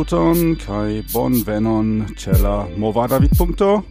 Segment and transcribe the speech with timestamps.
[0.00, 3.82] saluton kai bonvenon ĉe la movada vidpunkto.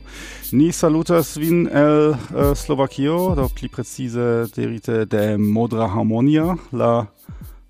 [0.58, 7.06] Ni salutas vin el uh, Slovakio, do pli precize dirite de Modra Harmonia, la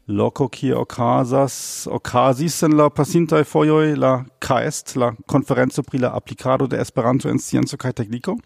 [0.08, 6.68] loco kie okazas okazis en la pasintaj fojoj la KAEST, la konferenco pri la aplikado
[6.68, 8.38] de Esperanto en scienco kaj tekniko.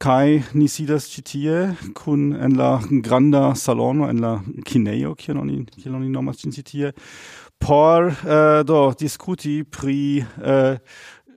[0.00, 6.00] Kai ni sidas citie kun en la granda salono en la kinejo kion oni kion
[6.00, 6.94] oni nomas citie
[7.58, 10.78] por uh, do diskuti pri äh, uh,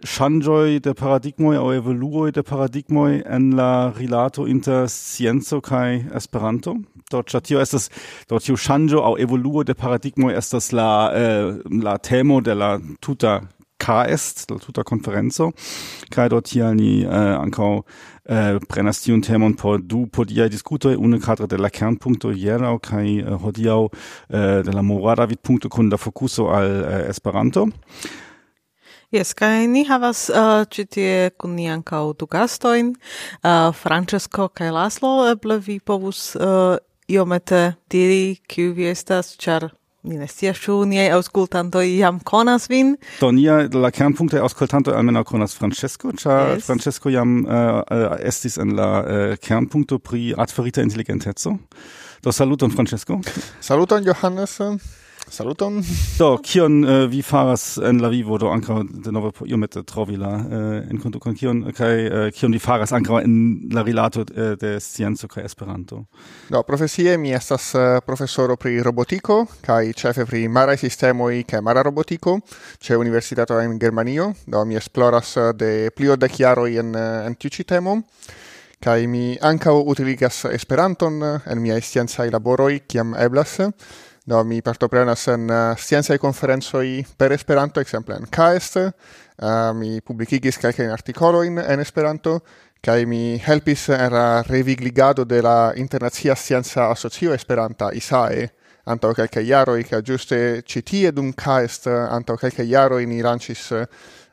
[0.06, 6.76] changoi de paradigmoi au evoluoi de paradigmoi en la rilato inter scienzo kai Esperanto.
[7.12, 7.90] do chatio estas
[8.28, 13.42] do tiu Shangoi au evoluo de paradigmoi estas la uh, la temo de la tuta
[13.80, 15.52] KS, la tuta conferenzo,
[16.10, 17.84] Kai dort hier ni eh, ankaŭ
[18.30, 23.08] eh, prenas tiun temon por du podiaj diskutoj une kadre de la kernpunkto hieraŭ kaj
[23.08, 26.70] eh, äh, hodiaŭ eh, äh, de la morala vidpunkto kun la fokuso al
[27.10, 27.68] Esperanto.
[29.12, 32.90] Yes, kai ni havas uh, ĉi tie kun ni ankaŭ du gastojn,
[33.40, 36.76] uh, Francesco kaj Laslo, eble vi povus uh,
[37.08, 39.70] iomete diri kiu vi estas, ĉar
[40.08, 42.96] mi ne scias ĉu niaj aŭskultantoj jam konas vin.
[43.20, 46.68] Do nia la kernpunkto aŭskultantoj almenaŭ konas Francesco, ĉar yes.
[46.68, 47.82] Francesco jam uh,
[48.20, 51.58] estis en la eh, uh, kernpunkto pri artfarita inteligenteco.
[52.24, 53.20] Do saluton Francesco.
[53.62, 54.58] Saluton Johannes.
[55.30, 55.82] Saluton.
[56.18, 60.30] Do, kion uh, vi faras en la vivo, do ankaŭ denove por iomete trovi la
[60.38, 64.24] äh, uh, enkonto kun kion kai uh, äh, kion vi faras anka en la rilato
[64.24, 66.06] uh, de scienzo kai Esperanto.
[66.50, 71.84] Do, profesie mi estas uh, professoro pri robotiko kai cefe pri mara sistemoi kai mara
[71.84, 72.40] robotiko
[72.80, 74.34] ĉe universitato en Germanio.
[74.48, 78.02] Do, mi esploras uh, de plio de chiaro jaroj en en tiu temo
[78.80, 83.58] kai mi anka utiligas Esperanton en mia scienza laboroi kiam eblas
[84.28, 88.92] no, mi partoprenas en eh, uh, sciencaj conferenzoi per Esperanto, exemple en KAEST, uh,
[89.40, 92.42] eh, mi publicigis calcain articoloin en Esperanto,
[92.84, 98.52] kai mi helpis en la revigligado de la Internacia Scienca Asocio Esperanta, ISAE,
[98.84, 103.88] antau kelkaj jaroj, kaj ĝuste ĉi tie dum KAEST antau kelkaj jaroj ni Irancis uh,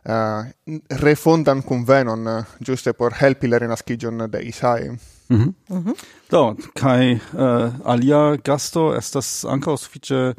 [0.04, 2.26] eh, refondan convenon,
[2.58, 5.13] giuste por helpi la renascigion de ISAE.
[5.28, 5.54] Mhm.
[5.70, 5.92] Mhm.
[6.30, 10.34] Do, kai uh, alia gasto estas ankaŭ sufiĉe äh,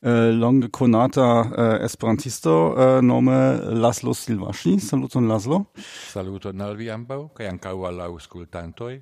[0.00, 4.78] uh, longe konata uh, äh, esperantisto uh, nome Laszlo Silvaŝi.
[4.80, 5.64] Saluton Laszlo.
[6.12, 8.94] Saluton al vi ambaŭ kaj ankaŭ al la aŭskultantoj.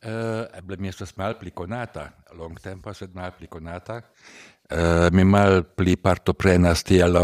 [0.00, 2.06] Uh, eble mi estas malpli konata,
[2.36, 4.00] longtempa sed malpli konata.
[4.70, 7.18] Uh, mi malpli partoprenas tiel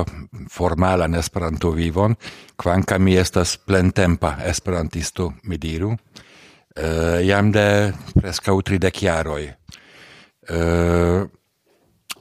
[0.52, 2.16] formalan Esperanto vivon,
[2.56, 5.94] kvankam mi estas plentempa esperantisto, mi diru.
[5.94, 6.25] Uh,
[6.76, 9.48] uh, jam de presca utri de chiaroi.
[10.47, 11.26] Uh, eh,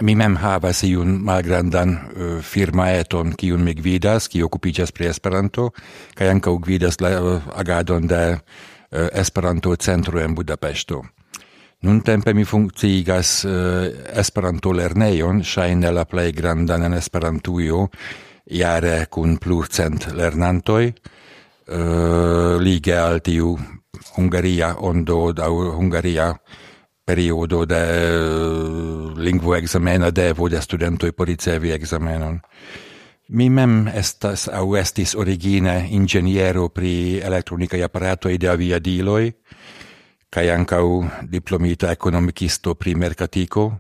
[0.02, 5.70] mi mem havas iun malgrandan uh, firmaeton, kiun mi gvidas, ki okupiĝas pri Esperanto,
[6.18, 8.40] kaj ankaŭ gvidas la uh, agadon de uh,
[9.14, 11.04] Esperanto centro en Budapesto.
[11.86, 13.86] Nun tempe mi funkciigas uh,
[14.18, 17.86] Esperanto lernejon, ŝajne la plej grandan en Esperantujo,
[18.58, 23.54] jare kun plurcent lernantoj, uh, lige al tiu
[24.18, 26.36] Hungaria ondo da Hungaria
[27.06, 27.84] periodo de
[29.18, 32.40] lingvo examena devo de studentoj por ricevi examenon.
[33.28, 39.32] Mi mem estas au estis origine ingeniero pri elektronikaj aparatoj de aviadiloj
[40.36, 40.86] kaj ankaŭ
[41.32, 43.72] diplomita ekonomikisto pri merkatiko.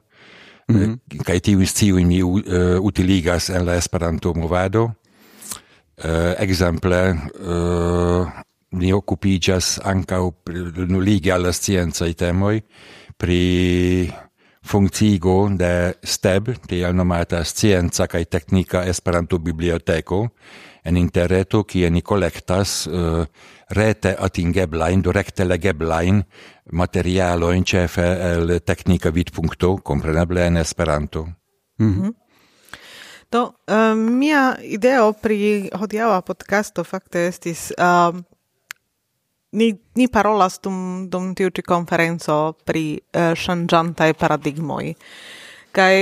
[0.68, 0.98] Mm -hmm.
[1.13, 2.42] Eh, kaj tiu sciu mi uh,
[2.81, 4.84] utiligas en la Esperanto-movado.
[4.84, 8.28] Uh, exemple, uh,
[8.75, 10.33] ni occupigas ancau
[10.88, 12.62] nulige alla scienza i temoi
[13.18, 14.12] pri
[14.66, 20.24] functigo de STEB, tiel nomata Scienza kaj Teknika Esperanto Biblioteko,
[20.86, 26.22] en interreto kie ni kolektas uh, eh, rete atingeblain, directe legeblain,
[26.72, 31.27] materialo in cefe el teknika vid.to, kompreneble en Esperanto.
[31.77, 32.13] Mm -hmm.
[33.31, 38.16] Do, uh, mia ideo pri hodiaŭa podcasto fakte estis uh,
[39.56, 42.38] ni ni parolas dum dum tiu ĉi konferenco
[42.68, 44.94] pri uh, ŝanĝantaj paradigmoj.
[45.75, 45.96] Kaj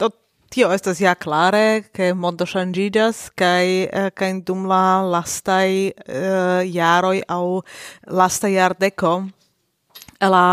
[0.00, 0.10] to
[0.52, 7.20] tio estas ja klare, ke mondo ŝanĝiĝas kaj uh, kaj dum la lastaj uh, jaroj
[7.28, 7.44] aŭ
[8.20, 9.14] lasta jardeko
[10.34, 10.46] la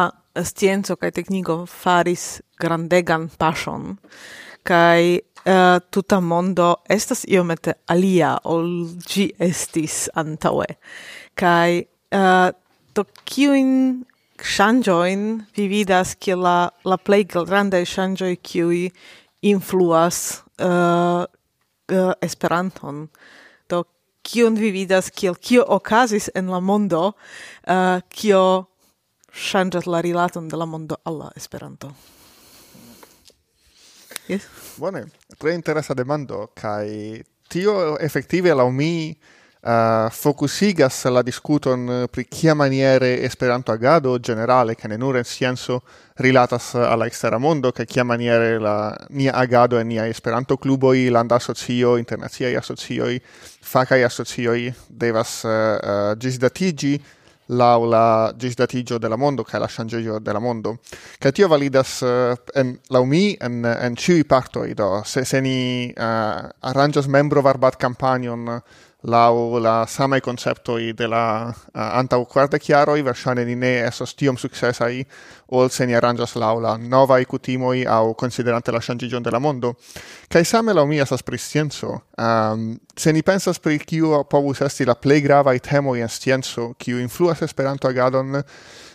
[0.43, 3.95] scienco kaj tekniko faris grandegan paŝon
[4.67, 8.67] kaj uh, tuta mondo estas iomete alia ol
[9.07, 10.67] ĝi estis antaŭe.
[11.37, 12.51] Kaj Eh, uh,
[12.91, 14.03] to kiujn
[14.41, 15.21] ŝanĝojn
[15.55, 18.89] vi vidas ke la, la play grande shanjoi kiui
[19.47, 23.05] influas uh, uh, Esperanton?
[23.69, 23.85] Do
[24.27, 28.67] kion vi vidas kiel kio okazis en la mondo uh, kio
[29.31, 31.93] ŝanĝas la rilaton de la mondo al la Esperanto?
[34.27, 34.47] Yes?
[34.77, 35.05] Bone,
[35.39, 37.21] tre interesa demando, kai
[37.51, 39.15] tio efektive la mi
[39.61, 45.23] uh, focusigas la discuton eh, pri kia maniere Esperanto agado generale kaj ne nur en
[45.23, 45.81] scienco
[46.17, 51.35] rilatas al ekstera mondo kaj kia maniere la nia agado en nia Esperanto kluboj, landa
[51.35, 53.19] asocio, internaciaj asocioj,
[53.61, 56.99] fakaj asocioj devas uh, uh, ĝisdatiĝi
[57.51, 58.05] laŭ la
[58.37, 60.77] ĝisdatiĝo de la mondo la ŝanĝiĝo della mondo.
[61.19, 66.03] Che tio validas uh, en laumi en en chui partoj do se se ni eh,
[66.03, 68.61] uh, aranĝas membrovarbat kampanjon uh,
[69.01, 73.89] lau la sama concepto i de la uh, anta quarta chiaro i versione di ne
[73.91, 75.05] stium tiom successai,
[75.47, 79.77] ol se ni arrangias lau la novae cutimoi au considerante la changigion della mondo.
[80.27, 82.03] Cai same la mia sas priscienzo.
[82.17, 86.99] Um, se ni pensas pri kiu povus esti la plei gravae temoi en scienzo, kiu
[86.99, 88.43] influas esperanto agadon,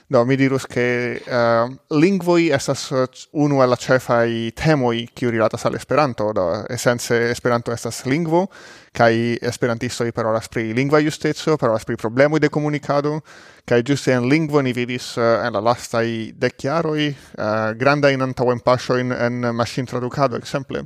[0.08, 5.64] No, mi dirus che uh, lingvoi estas eh, unu el la cefai temoi kiu rilatas
[5.64, 8.48] al Esperanto, do, esence Esperanto estas lingvo,
[8.92, 13.24] kai esperantistoi parolas pri lingva justezio, parolas pri problemoi de comunicado,
[13.64, 18.22] kai giuste en lingvo ni vidis uh, en la lastai deciaroi uh, eh, granda in
[18.22, 20.84] antauen pasioin en machine traducado, exemple.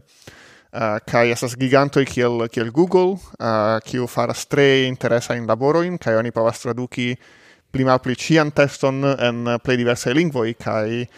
[0.72, 6.16] Uh, kai esas gigantoi kiel, kiel Google, uh, kiu faras tre interesa in laboroin, kai
[6.16, 7.10] oni povas traduki
[7.72, 11.10] pli malpli cian teston en eh, plei diversaj lingvoi, kaj uh,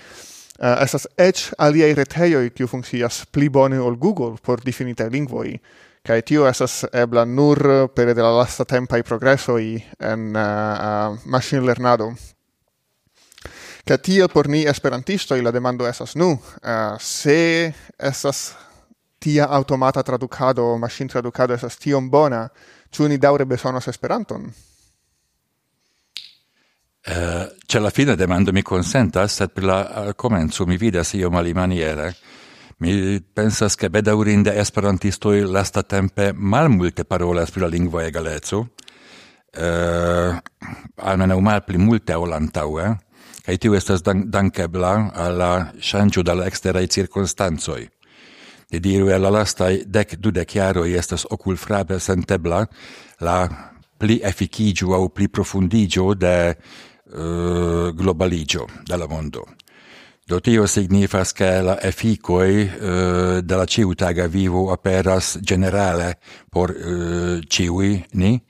[0.58, 5.56] eh, esas ec aliei reteioi kiu funkcias pli bone ol Google por definite lingvoi,
[6.06, 9.64] kaj tio esas ebla nur pere de la lasta tempaj progresoj
[9.98, 12.12] en eh, uh, uh, maŝinlernado.
[13.82, 18.52] Kaj tiel por ni esperantistoj la demando esas nu, uh, se esas
[19.22, 22.48] tia automata traducado, machine traducado esas tiom bona,
[22.90, 24.50] ĉu ni daŭre bezonas Esperanton?
[27.04, 31.30] Eh, c'è la fine demando mi consenta, sed per la eh, comenzo mi vidas io
[31.30, 32.14] mali maniere.
[32.76, 38.02] Mi pensas che bedaurinde esperantistoi lasta tempe malmulte parolas pri la lingvo uh,
[40.96, 42.98] eh, mal pli multe ol antaue,
[43.44, 47.88] kaj tiu estas dan dankebla alla ŝanĝo de exterai eksteraj
[48.70, 51.26] Di diru el la lastaj dek dudek jaroj estas
[51.56, 52.66] frabe sentebla
[53.20, 53.48] la
[53.98, 56.56] pli efficigio au pli profundigio de
[57.12, 59.46] uh, globaligio della mondo.
[60.24, 66.18] Do tio signifas che la efficoi uh, eh, della ciutaga vivo aperas generale
[66.48, 68.40] por uh, ciui ni,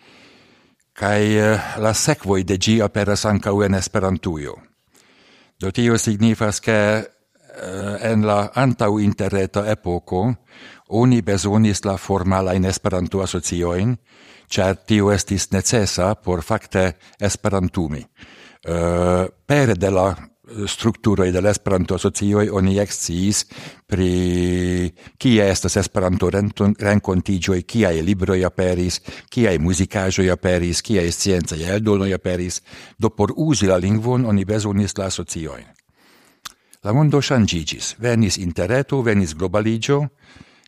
[0.93, 4.55] kai uh, la sequoi de gi aperas ancau en esperantuio.
[5.57, 7.11] Do tio signifas che
[7.57, 10.37] uh, en la antau interreta epoco
[10.93, 13.97] oni besonis la formala in Esperanto asocioin,
[14.49, 18.05] char tio estis necessa por facte esperantumi.
[18.65, 23.41] Eh, pere de la eh, structuroj de l'Esperanto Esperanto-asocioj oni eksciis
[23.91, 32.61] pri kia estas Esperanto-renkontiĝoj, kiaj libroj aperis, kiaj muzikaĵoj aperis, kiaj sciencaj eldonoj aperis,
[32.99, 35.67] do por uzi la lingvon oni bezonis la asociojn.
[36.85, 40.05] La mondo ŝanĝiĝis, venis interreto, venis globaligio,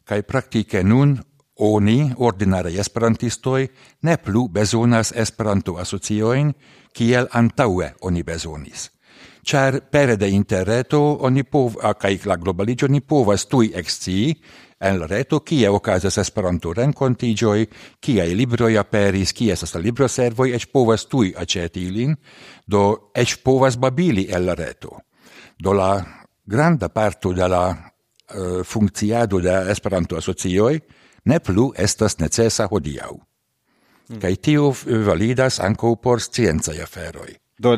[0.02, 1.14] kaj praktike nun
[1.56, 3.68] Oni, ordinare esperantistoi,
[4.02, 6.50] ne plu besonas esperanto-asocioin,
[6.92, 8.90] kiel antaue oni besonis.
[9.44, 14.34] Char pere de interreto oni povas, kaj la globaligio, ni povas tui ekscii,
[14.80, 17.66] en la reto kie okazas Esperanto renkontiĝoj,
[18.00, 22.16] kiaj libroi aperis, kie estas la libroservoj, eĉ povas tui aceti ilin,
[22.66, 24.98] do ec povas babili el la reto.
[25.60, 25.92] Do la
[26.44, 30.80] granda parto de la eh, uh, funcciado de Esperanto-asocioi,
[31.24, 33.20] ne plu estas necesa hodiau.
[34.08, 34.20] Mm.
[34.20, 34.74] Kaj tio
[35.06, 37.32] validas ankaŭ por sciencaj aferoj.
[37.64, 37.76] Do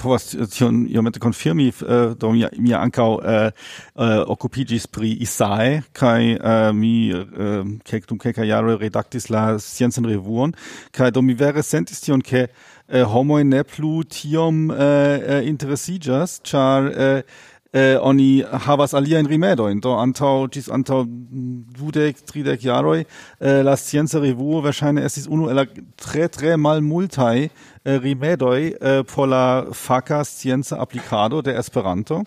[0.00, 6.22] povas tion iomete konfirmi, uh, do mi, mi ankaŭ uh, uh, okupiĝis pri Isae kaj
[6.38, 10.56] uh, mi uh, kelk, dum kelkaj jaroj redaktis la sciencan revuon
[10.96, 16.88] kaj do mi vere sentis tion ke uh, homoj ne plu tiom uh, interesiĝas, ĉar
[16.88, 23.76] uh, eh, oni havas aliajn rimedojn do antau ĝis antau dudek tridek jaroi eh, la
[23.76, 27.48] scienca revuo es is unu el tre tre tre malmultaj
[27.84, 32.24] eh, rimedoi eh, por la faka scienza applicado de Esperanto.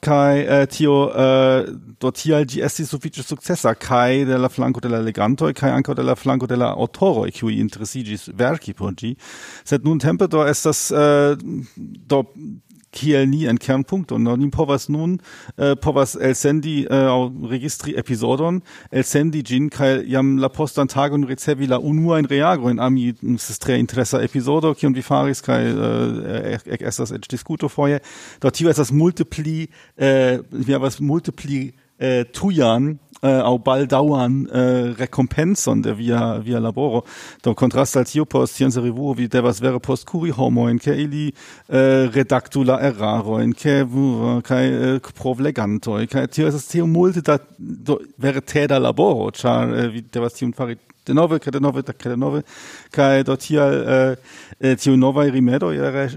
[0.00, 1.64] Kai eh, tio eh,
[2.00, 5.94] do tial ĝi estis sufiĉe sukcesa kaj de la flanco de la leganto kai anco
[5.94, 9.14] de la flanco de la autoro qui interessigis verki por ĝi.
[9.64, 11.36] Sed nuntempe do estas eh,
[11.76, 12.24] do
[12.92, 15.20] Kiel nie ein Kernpunkt und noch ni povas nun
[15.56, 18.62] äh, Powers El Sendi, äh, registri episodon.
[18.90, 23.14] El Sendi, gin Kai, jam la postan tagon recevi la reagro, in ami
[23.60, 28.00] tre Interessa Episodo, kion vi faris Kai, äh, ek estas eĉ diskuto foje
[28.40, 35.82] do tio estas multipli äh, vi havas multipli äh, tujan äh, au baldauern äh, rekompencon
[35.82, 37.04] de via via laboro.
[37.42, 39.78] Do contrast al tio post scienza revuo vi devas vere
[40.36, 41.32] homo in ke ili
[41.68, 43.86] äh, redactula erraro in ke
[44.42, 49.92] kai äh, provleganto kai tio es tio multe da do, vere teda laboro char äh,
[49.92, 51.38] vi devas tion fari De denove,
[52.02, 52.42] de nove
[52.90, 54.16] kai do tial eh,
[54.60, 55.72] eh tio nova rimedo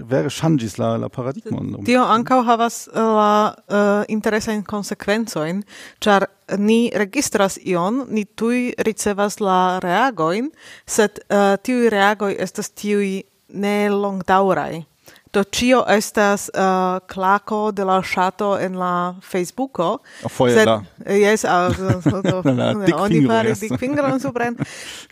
[0.06, 1.84] vere shangis la, la paradigmon.
[1.84, 5.64] Tio ancau havas la eh, uh, interesain consequenzoin,
[6.00, 6.28] char
[6.58, 10.52] ni registras ion, ni tui ricevas la reagoin,
[10.86, 14.84] sed eh, uh, tiui reagoi estas tiui ne longdauraj.
[15.32, 20.00] Do cio estas uh, claco de la shato en la Facebooko.
[20.28, 20.82] Foje sed, la.
[21.12, 24.56] Yes, uh, so, so, la ne, oni faris dic fingeron supren.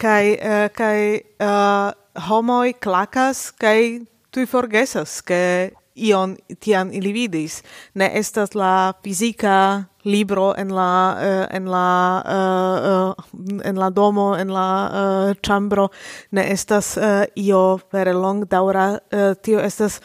[0.01, 1.93] kai, uh, kai uh,
[2.29, 7.63] homoi clacas, kai tui forgesas, ke ion tian ili vidis.
[7.95, 14.35] Ne estas la fizika libro en la uh, en la uh, uh, en la domo
[14.37, 15.89] en la uh, chambro
[16.31, 20.01] ne estas uh, io vere longdaŭra uh, tio estas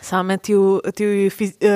[0.00, 1.30] same tiu tiu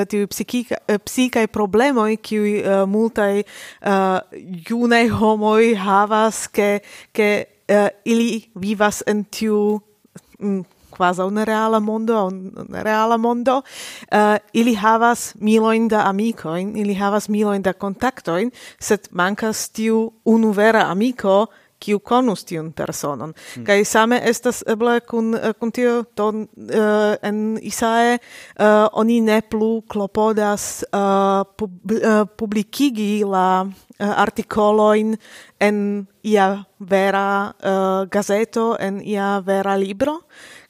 [0.09, 4.21] tiu psikika psikaj problemoj ki uh, multai uh,
[4.69, 6.79] junaj homoi havas ke
[7.13, 9.81] ke uh, ili vivas en tiu
[10.39, 10.63] mm,
[10.97, 13.63] quasi un reala mondo, un reala mondo,
[14.13, 20.53] uh, ili havas miloin da amicoin, ili havas miloin da contactoin, sed mancas tiu unu
[20.53, 21.47] vera amico,
[21.85, 23.35] kiu konus tiun personon.
[23.35, 23.65] Mm.
[23.67, 29.41] Kaj same estas eble kun, eh, kun tio to uh, en Isae uh, oni ne
[29.43, 35.17] plu klopodas uh, pub, uh, publikigi la uh, artikoloin
[35.61, 36.49] en ia
[36.81, 40.21] vera uh, gazeto, en ia vera libro,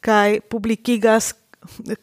[0.04, 1.32] kai publikigas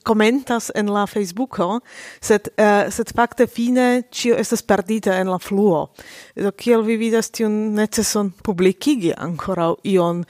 [0.04, 1.80] commentas en la Facebooko,
[2.22, 5.92] sed uh, sed fakte fine cio estas perdita en la fluo.
[6.36, 10.24] Do kiel vi vidas tiun neceson publikigi ankoraŭ ion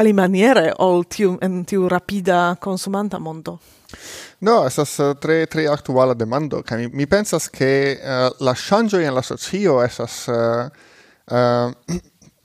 [0.00, 3.58] alimaniere ol tiu en tiu rapida consumanta mondo?
[4.40, 9.04] No, estas eh, tre tre aktuala demando, kaj mi, mi pensas ke uh, la ŝanĝoj
[9.04, 10.64] en la socio esas uh,
[11.28, 12.00] uh,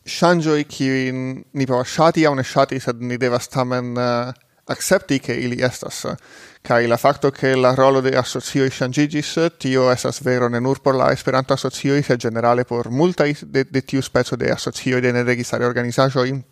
[0.08, 4.34] shangioi kiujn ni povas shati a ne shati sed ni devas tamen uh,
[4.68, 6.16] accepti che ili estas.
[6.62, 10.96] Kai la facto che la rolo de associo shangigis tio esas vero ne nur por
[10.96, 15.66] la Esperanto asocio se generale por multa de, de tiu spezo de asocio de neregistare
[15.66, 16.44] organizajo in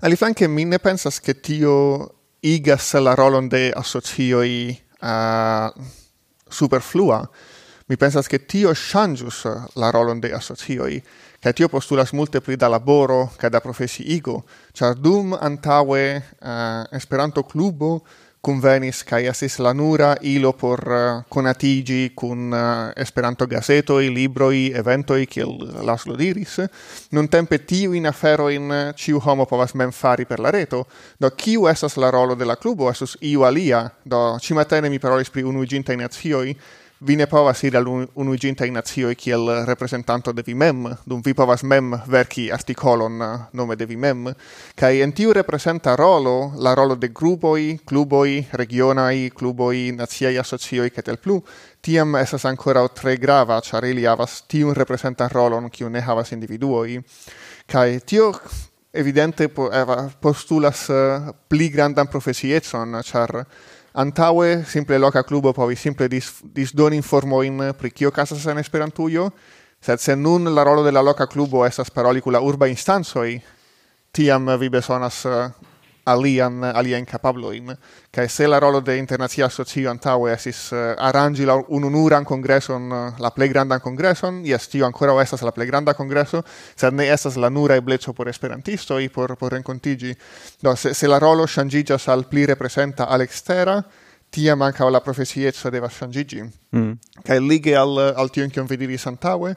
[0.00, 5.70] Ali flanke mi ne pensas che tio igas la rolon de asocio uh,
[6.48, 7.30] superflua
[7.88, 11.02] mi pensas che tio changus la rolon de asocioi,
[11.38, 16.86] ca tio postulas multe pli da laboro ca da profesiigo, char dum antaue uh, eh,
[16.90, 18.02] Esperanto clubo
[18.40, 24.10] convenis kai estis la nura ilo por eh, uh, conatigi kun eh, uh, Esperanto gazetoi,
[24.10, 25.54] libroi, eventoi, kiel
[25.86, 26.56] Laszlo diris,
[27.10, 30.86] non tempe tiu in afero in ciu homo povas mem fari per la reto,
[31.18, 35.30] do kiu esas la rolo de la clubo, esus iu alia, do cimatene mi parolis
[35.30, 36.56] pri unuiginta in azioi,
[36.98, 41.34] vi ne povas iri al unuiginta in nazioi kiel representanto de vi mem, dum vi
[41.34, 44.30] povas mem verki articolon eh, nome de vi mem,
[44.74, 51.18] cae en tiu representa rolo, la rolo de grupoi, cluboi, regionai, cluboi, naziai asocioi, cetel
[51.18, 51.42] plu,
[51.80, 57.02] tiam esas ancora tre grava, char ili havas tiun representa rolon, kiu ne havas individuoi,
[57.68, 58.32] cae tio
[58.96, 59.50] evidente
[60.20, 63.44] postulas uh, pli grandan profesiecon, char
[63.96, 69.30] Antaue simple loca clubo povi simple dis, disdoni informoin pri kio casas en Esperantujo,
[69.80, 73.38] sed se nun la rolo de la loca clubo estas paroli cu la urba instanzoi,
[74.12, 75.22] tiam vi besonas
[76.06, 77.76] alian alien capabloin
[78.10, 82.90] che se la rolo de internacia socio antaŭe esis uh, eh, arrangi la ununuran kongreson
[82.90, 86.44] uh, eh, la plej grandan congresson yes tio ankoraŭ estas la plej granda congresso
[86.76, 90.14] sed ne estas la nura e ebleco por esperantisto i por por rencontigi
[90.62, 93.82] do se, se la rolo ŝanĝiĝas al pli representa al ekstera
[94.30, 96.92] tia manca la profesieco deva ŝanĝiĝi mm.
[97.24, 99.56] che lige al al tion che vi diris antaŭe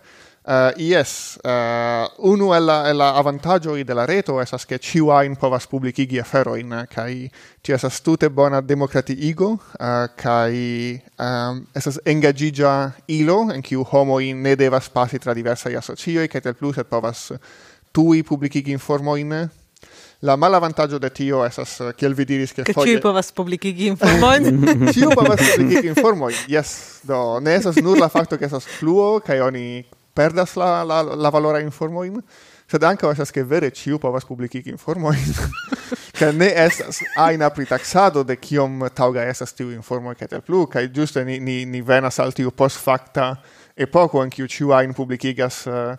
[0.50, 5.12] Uh, yes, uh, unu el la, el la avantagioi de la reto esas che ciu
[5.14, 7.30] ain povas publicigi aferoin, eh, kai
[7.62, 14.56] ti esas tute bona democratiigo, uh, kai um, esas engagigia ilo, en ciu homoi ne
[14.56, 17.28] devas pasi tra diversai asocioi, kai tel plus et povas
[17.94, 19.50] tui publicigi informoin,
[20.22, 22.86] La malavantaggio de tio esas, kiel vi diris, che foie...
[22.86, 24.66] Che ciu povas publicigi informoin?
[24.92, 27.00] ciu povas publicigi informoin, yes.
[27.08, 29.86] Do, ne esas nur la facto che esas fluo, kai oni
[30.20, 32.20] perdas la la la valora informoin,
[32.68, 35.34] sed ankaŭ estas che vere vas povas publikigi informojn.
[36.20, 40.92] che ne estas aina pritaxado de kiom tauga estas tiu informo che tel plu, kai
[40.92, 42.52] giuste ni, ni, ni venas al tiu
[43.76, 45.98] e poco en kiu ciu ain publicigas eh, uh,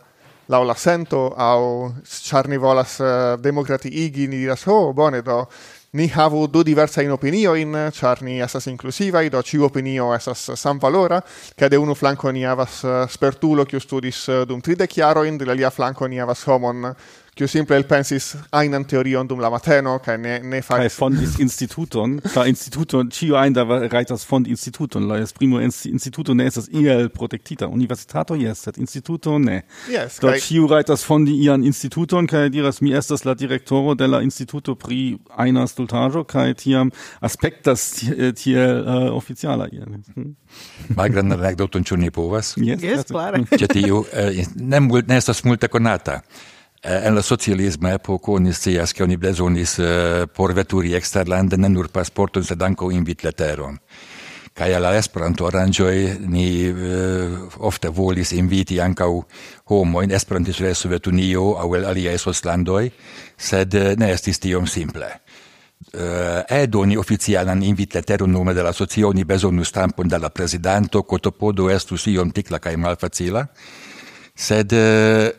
[0.52, 5.46] laŭ la sento au ĉar ni volas uh, demokratiigi, ni diras, ho, oh, bone, do
[5.92, 10.52] ni havu du diversa in opinio in char ni esas inclusiva do ci opinio esas
[10.54, 11.20] sam valora
[11.56, 15.36] che de unu flanco ni havas eh, spertulo kiu studis eh, dum tride chiaro in
[15.36, 16.94] de la lia flanco ni havas homon
[17.40, 20.90] kiu simple elpensis einen teorion dum la mateno kai ne ne faris.
[20.90, 26.46] Kai fondis instituton la instituton, cio ein da reitas fond instituton la esprimo instituto ne
[26.50, 29.62] estas iel protektita universitato yes, et instituto ne.
[29.88, 30.42] Yes, do kaj...
[30.44, 35.16] ĉiu rajtas fondi ian instituton kai diras mi estas la directoro de la instituto pri
[35.38, 39.88] einer stultajo, kai tiam aspectas eh, tiel uh, oficiala iel.
[39.88, 40.30] Mhm.
[40.92, 42.56] Malgrandan anekdoton cio ne povas?
[42.60, 43.46] Yes, yes, klare.
[43.56, 46.20] Cio tiu eh, ne ne estas multe conata.
[46.82, 51.68] Eh, en la socialisma epoko oni scias, ke oni bezonis eh, por veturi eksterlande ne
[51.68, 53.76] nur pasporton, sed ankaŭ invitleteron.
[54.56, 55.96] Kaj al la Esperanto aranĝoj
[56.32, 57.34] ni eh,
[57.68, 59.10] ofte volis inviti ankaŭ
[59.68, 62.88] homojn esperantistojn el Sovetunio aŭ el aliaj soslandoj,
[63.36, 65.12] sed ne estis tiom simple.
[65.90, 71.70] Uh, edoni oficialan invitleteron nome de la socio ni bezonus stampon de la prezidanto, kotopodo
[71.72, 73.46] estus iom tikla kaj malfacila,
[74.36, 75.30] sed uh,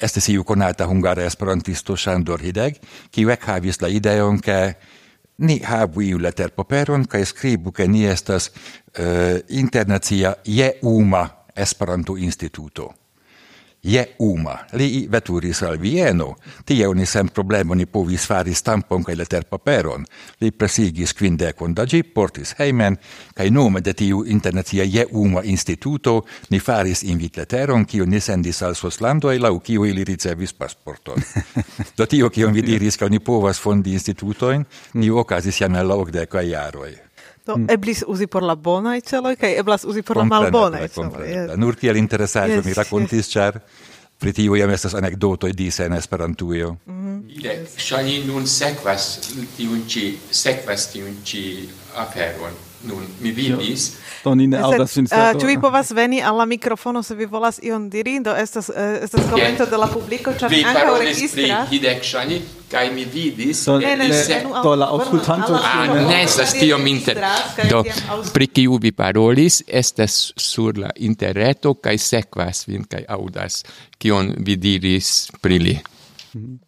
[0.00, 4.76] este si ju konata hungara esperantisto Sándor Hideg, ki vekhavis la ideon, ke
[5.38, 11.28] ni havu iu leterpaperon kaj skribu, ke ni estas uh, internacia jeuma
[11.60, 12.99] Esperanto instituto.
[13.82, 14.58] je uma.
[14.72, 20.04] Li veturis al Vieno, tie oni sem problemoni povis fari stampon kaj letterpaperon.
[20.40, 22.96] Li presigis quindecon da gi, portis heimen,
[23.34, 28.74] kaj nome de tiu internacia je uma instituto ni faris invitleteron, kiu ni sendis al
[28.74, 31.22] Soslando e lau kiu ili ricevis pasporton.
[31.96, 34.64] Do tio, kion vi diris, ka oni povas fondi institutoin,
[34.94, 37.09] ni okazis jam en la okdekaj jaroj.
[37.50, 37.70] Do, mm.
[37.74, 41.26] eblis uzi por la bonaj celoj kaj eblas uzi por Comprende, la malbonaj celoj.
[41.26, 41.56] Yes.
[41.58, 43.32] Nur kiel interesaĵo yes, mi rakontis, yes.
[43.34, 43.58] ĉar
[44.20, 46.76] pri tiu jam estas anekdotoj dise en Esperantujo.
[46.86, 47.10] Mm -hmm.
[47.44, 48.26] Yes.
[48.26, 49.20] nun sekvas
[49.56, 52.69] tiun ĉi sekvas tiun ĉi aferon.
[52.82, 53.92] Nun, mi vidis.
[54.24, 55.40] Do ni ne audas sin eh, sed.
[55.40, 58.20] Ĉu vi povas veni al la mikrofono se vi volas ion diri?
[58.20, 61.68] Do estas uh, estas komento de la publiko, ĉar ankaŭ registras.
[61.70, 62.40] Vi parolis pri
[62.70, 67.18] kaj mi vidis do, ne, ne, ne, do la aŭskultanto ah, ne estas tiom inter
[67.70, 67.82] do
[68.34, 73.64] pri kiu vi parolis estas sur la interreto kaj sekvas vin kaj aŭdas
[73.98, 75.78] kion vi diris pri li
[76.34, 76.58] mhm.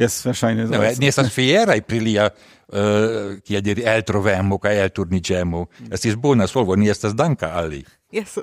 [0.00, 0.70] Yes, wahrscheinlich.
[0.70, 0.96] verŝajne.
[1.00, 2.30] Ne estas fieraj pri lia
[2.72, 5.64] uh, kiel diri eltrovemo kaj elturniĝemo.
[5.66, 5.94] Mm.
[5.94, 7.84] Estis bona solvo, ni estas danka al li.
[8.12, 8.38] Yes.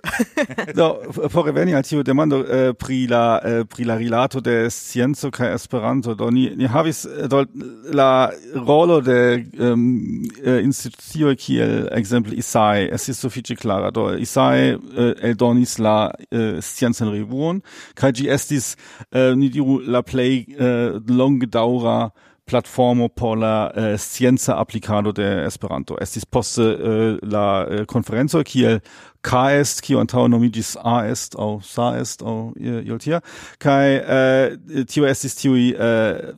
[0.76, 0.96] do,
[1.30, 5.54] por reveni al tiu demando eh, pri la eh, pri la rilato de scienzo kaj
[5.56, 7.44] Esperanto, do ni ni havis eh, do
[7.92, 13.92] la rolo de um, eh, institucio kiel ekzemple ISAE estis sufiĉe klara.
[13.92, 17.60] Do ISAE eh, eldonis la eh, sciencan revuon
[17.94, 18.78] kaj ĝi estis
[19.12, 22.10] eh, ni diru la plej eh, longe eh,
[22.48, 25.98] platformo por la uh, scienza applicado de Esperanto.
[26.00, 28.82] Estis poste uh, la uh, conferenzo kiel
[29.28, 33.20] K est kio antau nomigis A est au Sa est au iol tia.
[33.60, 34.56] Kai, eh,
[34.88, 36.32] tio estis tiui, eh,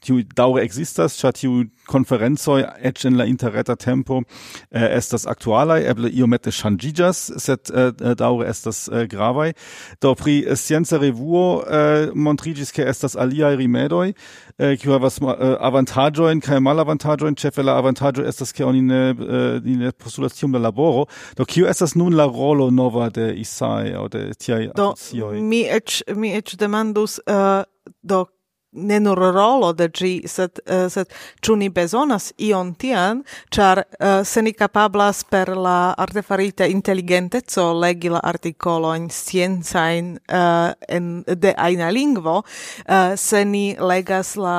[0.00, 4.22] tiui daure existas, cia tiuj conferenzoi, ec in la interreta tempo
[4.70, 9.52] eh, estas actualai, eble iomete ŝanĝiĝas set eh, eh daure estas eh, gravai.
[10.00, 14.14] do pri scienza revuo eh, montrigis, ke estas aliai rimedoi,
[14.58, 17.36] äh, eh, kiu havas eh, avantaĝojn kaj malavantaĝojn.
[17.36, 21.06] Ĉefe la avantaĝo estas ke oni ne äh, ni ne postulas tiom la laboro.
[21.36, 25.40] Do kio estas nun la la rolo nova de Isaiah, de tiai do, akcioi?
[25.40, 27.64] mi ec, mi ec demandus, uh,
[28.02, 28.26] do,
[28.72, 31.10] ne nur rolo de gi, sed, uh, sed
[31.42, 38.12] ču ni bezonas ion tian, char uh, se ni capablas per la artefarita intelligentezo legi
[38.12, 44.56] la artikolojn scienzain uh, en, de aina lingvo, uh, se ni legas la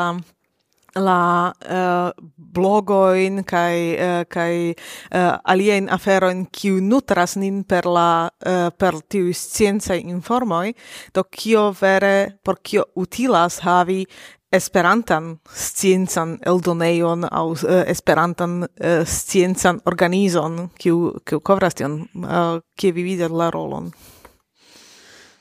[0.96, 4.74] la uh, blogoin kai uh, kai
[5.14, 10.74] uh, alien aferoin kiu nutras nin per la uh, per tiu scienza informoi
[11.14, 14.06] do kio vere por kio utilas havi
[14.54, 22.92] esperantan sciencan eldoneion au uh, esperantan uh, sciencan organizon kiu kiu kovras tion uh, kie
[22.92, 23.92] vi vidas la rolon.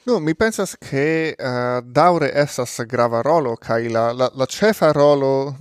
[0.05, 5.59] No, mi pensas che uh, daure essas grava rolo, cae la, la, la cefa rolo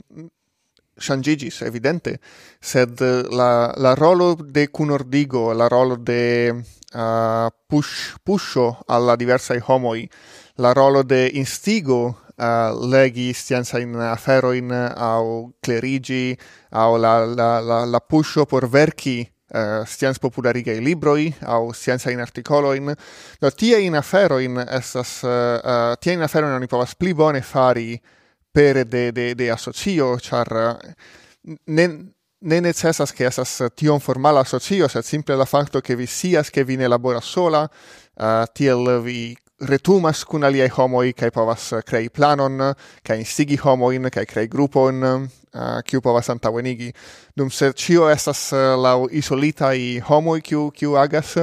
[0.98, 2.20] changigis, evidente,
[2.60, 9.62] sed eh, la, la rolo de cunordigo, la rolo de uh, push, pusho alla diversai
[9.64, 10.10] homoi,
[10.56, 16.36] la rolo de instigo uh, legi scienza in aferoin au clerigi,
[16.72, 22.10] au la, la, la, la pusho por verci Eh, uh, scienz popularigai libroi au scienza
[22.10, 22.94] in articoloin.
[23.40, 26.96] Do tie in aferoin essas uh, eh, uh, eh, tie in afero non i povas
[26.96, 28.02] pli bone fari
[28.50, 34.88] per de, de, de asocio, char uh, ne, ne necessas che esas tion formala asocio,
[34.88, 37.70] sed simple la facto che vi sias che vi ne labora sola,
[38.16, 39.36] uh, tiel vi
[39.68, 45.82] retumas kun aliai homoi, cae povas crei planon, cae instigi homoin, cae crei grupon, Eh,
[45.84, 46.94] kiu povas antaŭenigi.
[47.36, 51.34] Dum se ĉio estas uh, laŭ isolitaj homoj kiu kiu agas,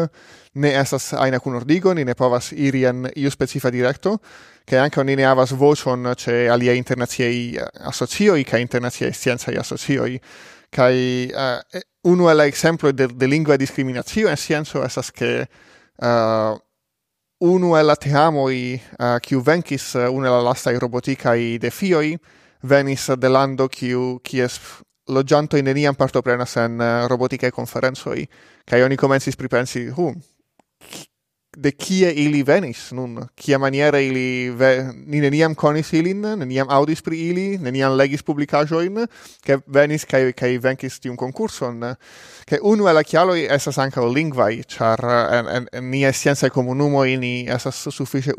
[0.55, 4.15] ne estas ajna kunordigo, ni ne povas iri en iu specifa direkto,
[4.65, 10.17] kaj ankaŭ ni ne havas voĉon ĉe aliaj internaciaj eh, asocioj kaj internaciaj sciencaj asocioj
[10.73, 10.97] kaj
[11.29, 16.57] uh, unu el ekzemploj de, de lingva diskriminacio en scienco estas ke uh,
[17.45, 22.17] unu el la teamoi uh, kiu venkis uh, unu el la lastaj robotikaj defioj
[22.63, 24.61] venis de lando kiu kies
[25.09, 28.29] logianto in neniam partoprenas en eh, uh, roboticae conferenzoi,
[28.69, 30.13] kai oni comensis pripensi, hu,
[31.59, 34.93] de kie ili venis nun, kia maniere ili ve...
[35.07, 39.07] ni neniam conis ilin, neniam audis pri ili, neniam legis publicajoin,
[39.43, 41.97] che venis kai cae un tiun concurson.
[42.47, 47.05] Che unu el chialo esas anka lingvai, char eh, en, en, en ni scienzae comunumo
[47.05, 48.33] ini esas suffice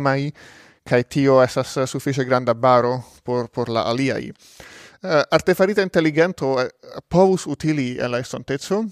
[0.00, 0.32] mai
[0.84, 4.32] kai tio esas eh, suffice granda baro por por la aliai.
[5.02, 6.68] Eh, uh, artefarita intelligento uh,
[7.08, 8.84] povus utili en la estontezo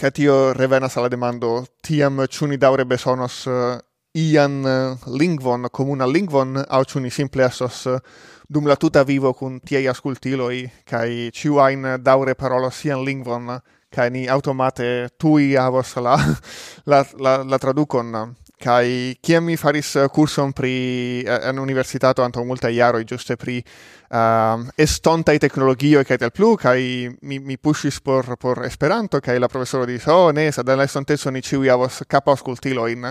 [0.00, 3.78] kai tio revenas alla demando tiam ĉu daure besonos uh,
[4.14, 4.64] ian
[5.06, 8.00] lingvon comuna lingvon au ĉu simple simple uh,
[8.48, 13.60] dum la tuta vivo kun tiei ascultiloi kai ciu ain daure parolos sian lingvon
[13.94, 16.16] kai ni automate tui avos la
[16.90, 20.74] la la, la traducon kai kiam mi faris eh, kurson pri
[21.26, 23.58] eh, en universitato anto multa iaro giuste pri
[24.08, 29.48] um, estontaj teknologioj kai tiel plu kai mi mi pushis por por Esperanto kai la
[29.48, 33.10] profesoro diris oh ne sa della estontezo ni ciu avos ĉiuj ascoltilo in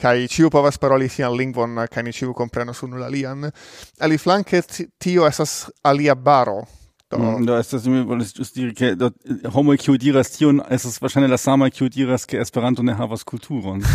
[0.00, 3.52] kai ciu povas paroli sian lingvon kai ni ciu compreno su nulla lian ali
[4.14, 4.62] aliflanke
[4.98, 6.83] tio esas alia baro
[7.16, 10.32] do mm, da ist das mir, weil es ist die, da, äh, homo kiu diras
[10.32, 13.84] tion, es ist wahrscheinlich la sama kiu diras ke Esperanto ne havas kulturon.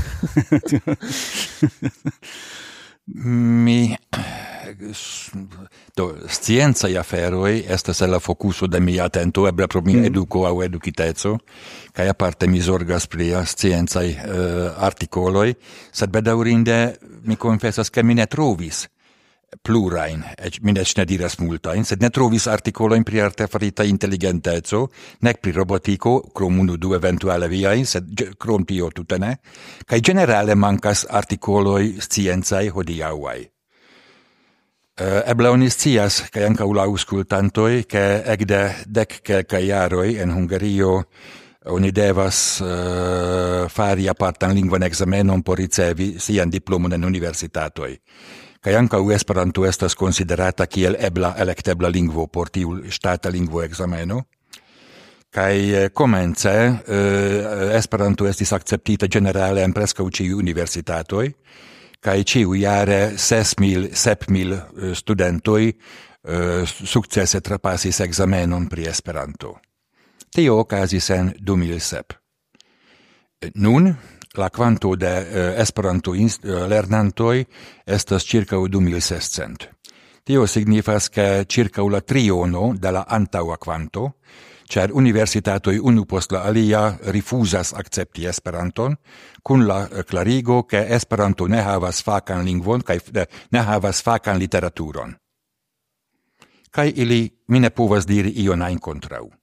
[3.14, 3.98] mi
[5.96, 10.06] do scienza ja feroi estas la focuso de mia atento eble pro mia mm.
[10.06, 11.38] educo au educiteco
[11.94, 15.56] kaj aparte mi zorgas pri scienza uh, eh, articoloi
[15.92, 18.88] sed bedaurinde mi confessas che mi ne trovis
[19.62, 24.88] plurain, ec mi ne diras multain, sed ne trovis articoloin pri artefarita intelligentezo,
[25.22, 29.40] nec pri robotico, crom unu du eventuale viain, sed crom tio tutene,
[29.86, 33.50] cae generale mancas articoloi scienzai hodiauai.
[35.00, 41.06] Uh, eble oni scias, cae ancau lauscultantoi, che egde dec quelcae iaroi en Hungario
[41.72, 47.96] oni devas uh, fari apartan lingvan examenon por ricevi sian diplomon en universitatoi
[48.60, 54.22] kaj ankaŭ Esperanto estas konsiderata kiel ebla elektebla lingvo por tiu ŝtata lingvo ekzameno.
[55.30, 61.28] Kai eh, komence eh, Esperanto estis akceptita generale en preskaŭ ĉiuj universitatoj
[62.00, 65.74] kaj ciu jare 6.000, 7.000 studentoj mil studentoi
[66.22, 69.60] uh, successe trapasis examenon pri Esperanto.
[70.30, 72.14] Tio okazis en du mil sep.
[73.42, 73.90] Eh, nun,
[74.38, 76.28] la quanto de uh, Esperanto eh,
[76.68, 77.46] lernantoj
[77.86, 79.68] estas circa 2600.
[80.24, 84.12] Tio signifas ke circa la triono de la antaua quanto,
[84.70, 88.96] ĉar universitatoj unu post la alia rifuzas akcepti Esperanton
[89.44, 93.00] kun la eh, klarigo ke Esperanto ne havas facan lingvon kaj
[93.52, 95.16] ne havas facan literaturon.
[96.72, 99.39] Kaj ili mine povas diri ion ajn kontraŭ.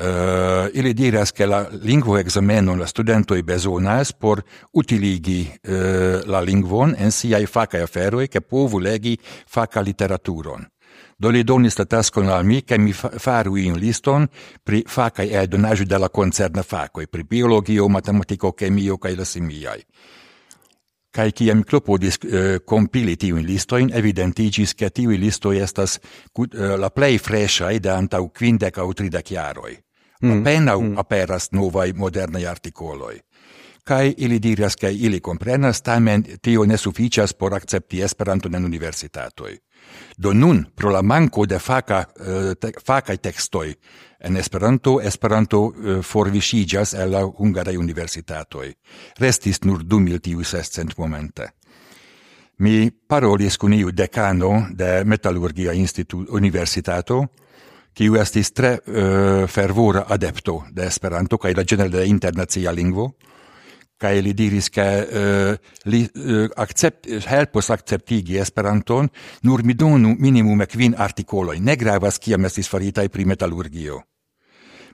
[0.00, 2.86] Uh, ili diras che la lingvo exameno la
[3.36, 9.80] i besonas por utiligi uh, la lingvon en siai faca aferoi che povu legi faca
[9.80, 10.68] literaturon.
[11.16, 14.28] Do li donis la taskon al mi, che mi faru in liston
[14.62, 19.82] pri facae eldonaju de la concerna facoi, pri biologio, matematico, chemio, cae la simiai.
[21.10, 26.46] Cae ciam clopodis uh, eh, compili tiuin listoin, evidentigis che tiui listoi estas uh,
[26.78, 29.87] la plei freshae da antau quindec au tridec jaroi
[30.22, 30.40] mm.
[30.40, 30.98] apenau mm.
[30.98, 33.20] aperas novai modernai articoloi.
[33.84, 39.56] Kai ili diras kai ili comprenas, tamen tio ne sufiĉas por accepti Esperanton en universitatoi.
[40.16, 43.74] Do nun, pro la manco de faca, eh, te, facae textoi
[44.20, 48.74] en Esperanto, Esperanto eh, uh, forvisigas el la hungarai universitatoi.
[49.20, 51.52] Restis nur du mil tiu sescent momente.
[52.58, 57.24] Mi parolis kun iu decano de Metallurgia Institut Universitato,
[57.98, 63.08] kiu estis tre uh, fervora adepto de Esperanto kaj la ĝenere de internacia lingvo
[63.98, 69.10] kaj li diris ke uh, li uh, accept, helpos akceptigi Esperanton
[69.42, 73.98] nur mi donu minimume kvin artikoloj ne gravas kiam estis faritaj pri metalurgio.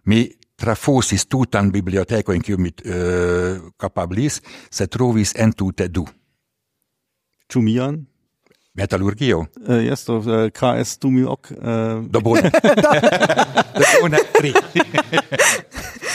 [0.09, 0.25] Mi
[0.57, 4.41] trafosis tutan bibliotekojn kiu mi uh, kapablis
[4.71, 6.07] se trovis entute du.
[7.53, 8.01] Ĉu mian?
[8.75, 9.47] Metallurgio.
[9.69, 11.51] Uh, äh, yes, to uh, äh, KS Tumiok.
[11.51, 11.55] Uh...
[11.55, 12.51] Äh, Do bone.
[13.75, 14.53] Do bone tri.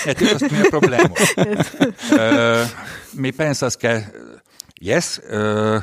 [0.05, 1.13] E tu est mia problemo.
[1.13, 2.65] uh,
[3.13, 4.05] mi pensas che,
[4.79, 5.81] yes, uh,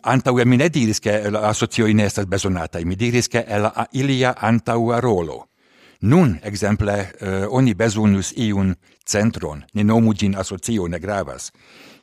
[0.00, 4.32] antaŭe mi ne diris che la asocioj in estas besonata, mi diris che la ilia
[4.32, 5.48] antaŭa rolo.
[6.00, 8.72] Nun, exemple, uh, oni besonus iun
[9.04, 11.50] centron, ne nomu gin asocio, ne gravas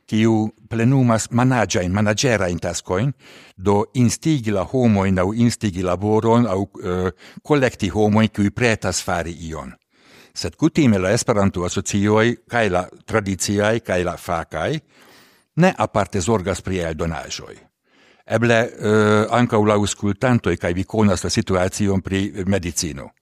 [0.06, 3.14] kiu plenumas managia in managera in tascoin
[3.58, 7.10] do instigi la homo in au instigi laboron au uh,
[7.42, 9.74] collecti homoin cui pretas fari ion.
[10.36, 14.82] Sed kutime la esperanto asocioi, kai la tradiziae, kai la fakai
[15.56, 17.56] ne aparte zorgas pri eldonajoi.
[18.26, 23.14] Eble uh, ancau la auscultantoi kai vi conas la situacion pri medicino.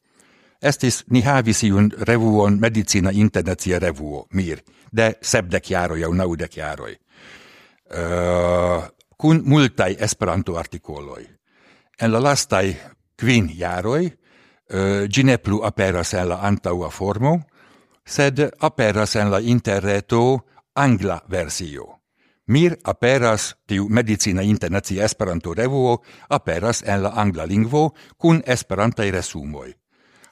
[0.64, 6.94] Estis ni havis iun revuon medicina internacia revuo, mir, de sebdek jaroj au naudek jaroj.
[6.94, 8.86] Uh, eh,
[9.18, 11.26] kun multaj Esperanto artikoloj.
[12.02, 12.72] En la lastaj
[13.20, 14.14] kvin jaroj uh,
[14.70, 17.36] eh, ĝi ne plu aperas en la antaŭa formo,
[18.06, 20.24] sed aperas en la interreto
[20.76, 22.00] angla versio.
[22.48, 29.83] Mir aperas tiu medicina internacia Esperanto revuo aperas en la angla lingvo kun esperantaj resumoj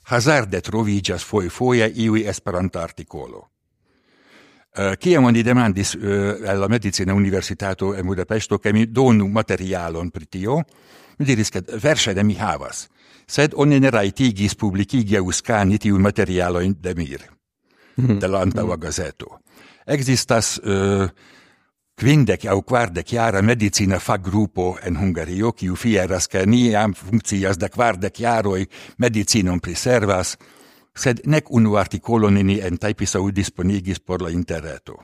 [0.04, 3.48] hazarde trovigas foje foje iui esperantarticolo.
[4.72, 10.10] Eh, ciam uh, oni demandis uh, alla medicina universitato en Budapesto che mi donu materialon
[10.10, 10.64] pri tio,
[11.18, 12.88] mi diris che verse de mi havas,
[13.26, 17.20] sed oni ne raitigis publicigi au scani tiu materialoin de mir,
[17.96, 18.20] mm -hmm.
[18.20, 18.84] de l'antaua mm -hmm.
[18.84, 19.40] gazeto.
[19.86, 21.10] Existas uh,
[22.02, 27.70] quindec au quardec jara medicina fa grupo en Hungario, kiu fieras ca niam funccias da
[27.70, 28.66] quardec jaroi
[28.98, 30.34] medicinon preservas,
[30.98, 34.98] sed nec unu articolo nini en Taipisau disponigis por la interreto.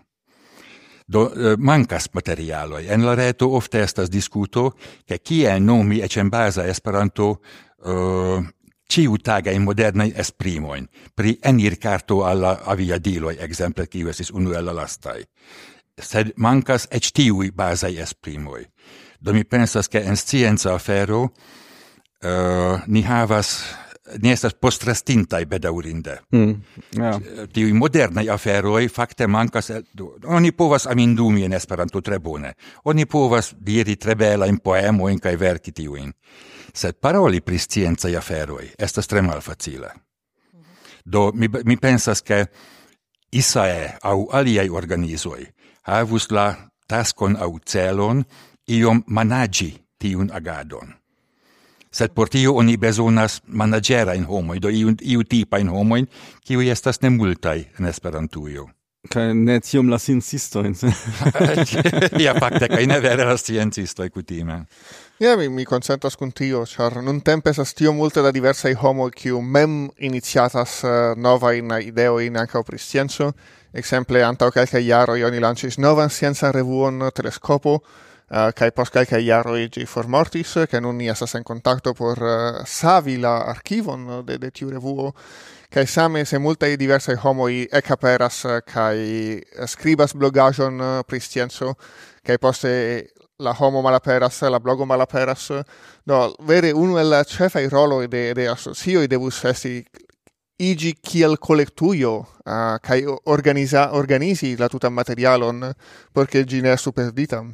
[1.08, 2.90] Do eh, mancas materialoi.
[2.90, 4.74] En la reto ofte estas discuto,
[5.06, 7.30] che kie nomi ec en basa Esperanto
[7.86, 8.44] uh,
[8.90, 14.74] ciu tagain modernai esprimoin, pri enir carto alla aviadiloi, exemple, kiu esis unu el la
[14.74, 15.24] lastai
[16.02, 18.66] sed mancas ec tiui basai esprimoi.
[19.20, 23.64] Do mi pensas che en scienza afero uh, ni havas
[24.22, 26.20] ni estas postrastintai bedaurinde.
[26.36, 26.54] Mm,
[26.98, 27.22] yeah.
[27.54, 29.72] Tiui modernai aferoi facte mancas...
[30.26, 32.54] Oni povas amindumi in Esperanto tre bone.
[32.84, 36.14] Oni povas diri tre belain poemoin cae verci tiuin.
[36.74, 39.92] Sed paroli pri scienzai aferoi estas tre malfacile.
[41.04, 42.48] Do mi, mi pensas che
[43.32, 45.44] Isae au aliai organizoi
[45.88, 46.54] havus la
[46.88, 48.24] taskon au celon
[48.68, 50.94] iom managi tiun agadon.
[51.92, 55.98] Sed por tio oni bezonas managera in homo, do iu, iu tipa in homo,
[56.46, 58.68] kiu estas ne multai in Esperantujo.
[59.08, 60.76] Kaj ne tiom la sciencistoin.
[62.26, 64.66] ja, fakte, kaj ne vere la sciencistoi kutime.
[65.24, 69.08] Ja, mi, mi consentas con tio, char nun tempe esas tio multe da diversai homo
[69.10, 73.32] kiu mem iniciatas eh, uh, nova in ideoin anca pri scienzo,
[73.74, 79.06] Exemple, antau calcae iaroi oni lancis novan scienza revuon telescopo, eh, Uh, kai post kai
[79.08, 84.26] kai iaro gi formortis che non ni estas en contatto por uh, savi la archivon
[84.26, 85.14] de de tiu revuo
[85.72, 91.78] kai same se multaj diversaj homoj ekaperas kai eh, skribas blogaĵon pri scienco
[92.22, 93.08] kai poste
[93.40, 95.52] la homo malaperas, la blogo malaperas.
[96.06, 99.86] No, vere unu el la cefai roloi de, de asocioi devus esti
[100.58, 105.72] igi kiel collectuio uh, kai organiza organizi la tutan materialon
[106.12, 107.46] porque gi ne estu perdita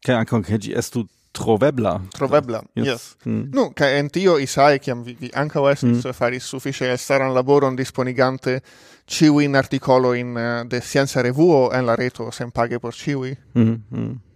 [0.00, 3.16] kai anche che gi estu trovebla trovebla yes, yes.
[3.26, 3.50] Mm.
[3.52, 6.10] no kai en tio isai che vi, vi anche estis mm.
[6.12, 8.62] faris sufice staran laboron disponigante
[9.06, 13.36] ciui in articolo in uh, de scienza revuo en la reto sen paghe por ciui
[13.54, 14.29] mm -hmm.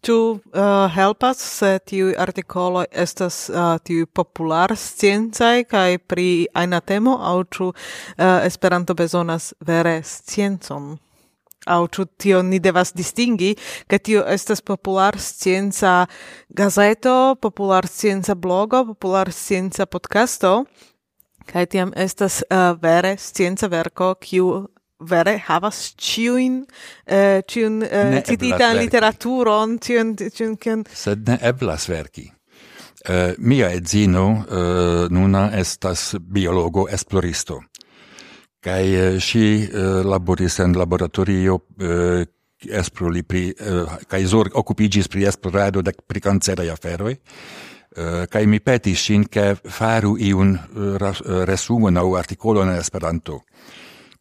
[0.00, 0.40] Tu uh,
[0.94, 7.42] helpas se tiu artikoloj estas eh, uh, tiu popular sciencaj kaj pri ajna temo aŭ
[7.56, 7.74] ĉu uh,
[8.46, 10.94] Esperanto bezonas vere sciencon?
[11.66, 13.56] Aŭ ĉu tio ni devas distingi,
[13.90, 16.06] ke tio estas popular scienca
[16.48, 20.62] gazeto, popular scienca blogo, popular scienca podcasto,
[21.50, 24.68] kaj tiam estas uh, vere scienca verko kiu
[25.00, 26.64] vere havas ciuin
[27.06, 32.32] eh, ciun eh, cititan literaturon ciun ciun ciun sed ne eblas verki.
[33.08, 37.60] Uh, mia edzino uh, nuna estas biologo esploristo.
[38.60, 42.24] Kaj eh, si uh, laboris en laboratorio uh,
[42.58, 47.14] esplori pri uh, kaj zorg okupigis pri esplorado de pri kanceraj aferoj.
[47.14, 53.44] Uh, kai mi petis sin ke faru iun uh, resumon aŭ artikolon en Esperanto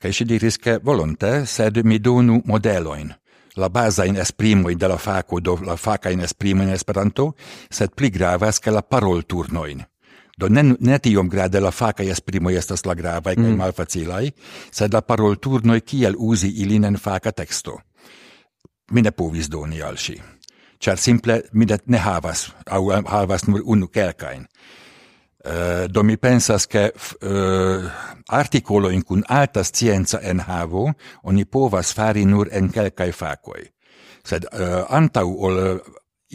[0.02, 3.14] kai si diris ke volonte, sed mi donu modeloin
[3.58, 7.36] la basa in esprimo de la faco do la faca in esprimo in esperanto,
[7.70, 9.84] sed pli gravas ke la parol turnoin.
[10.38, 13.44] Do ne, ne tiom grade la faca esprimo estas la gravae mm.
[13.44, 14.32] kaj malfacilaj,
[14.72, 17.80] sed la parol turnoi kiel uzi ilin en faca texto.
[18.92, 20.22] Mi ne povis doni al si.
[20.80, 24.46] ĉar simple mi ne havas, aŭ eh, havas nur unu kelkain.
[25.48, 27.90] Uh, do mi pensas che uh,
[28.26, 33.62] articolo in cun alta scienza en havo oni povas fari nur en kelkaj fakoj
[34.28, 35.60] sed eh, uh, antaŭ ol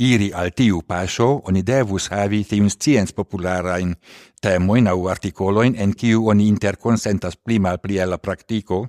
[0.00, 3.92] iri al tiu paŝo oni devus havi tiun scienc popularajn
[4.40, 8.86] temojn aŭ artikolojn en kiu oni interkonsentas pli malpli el la praktiko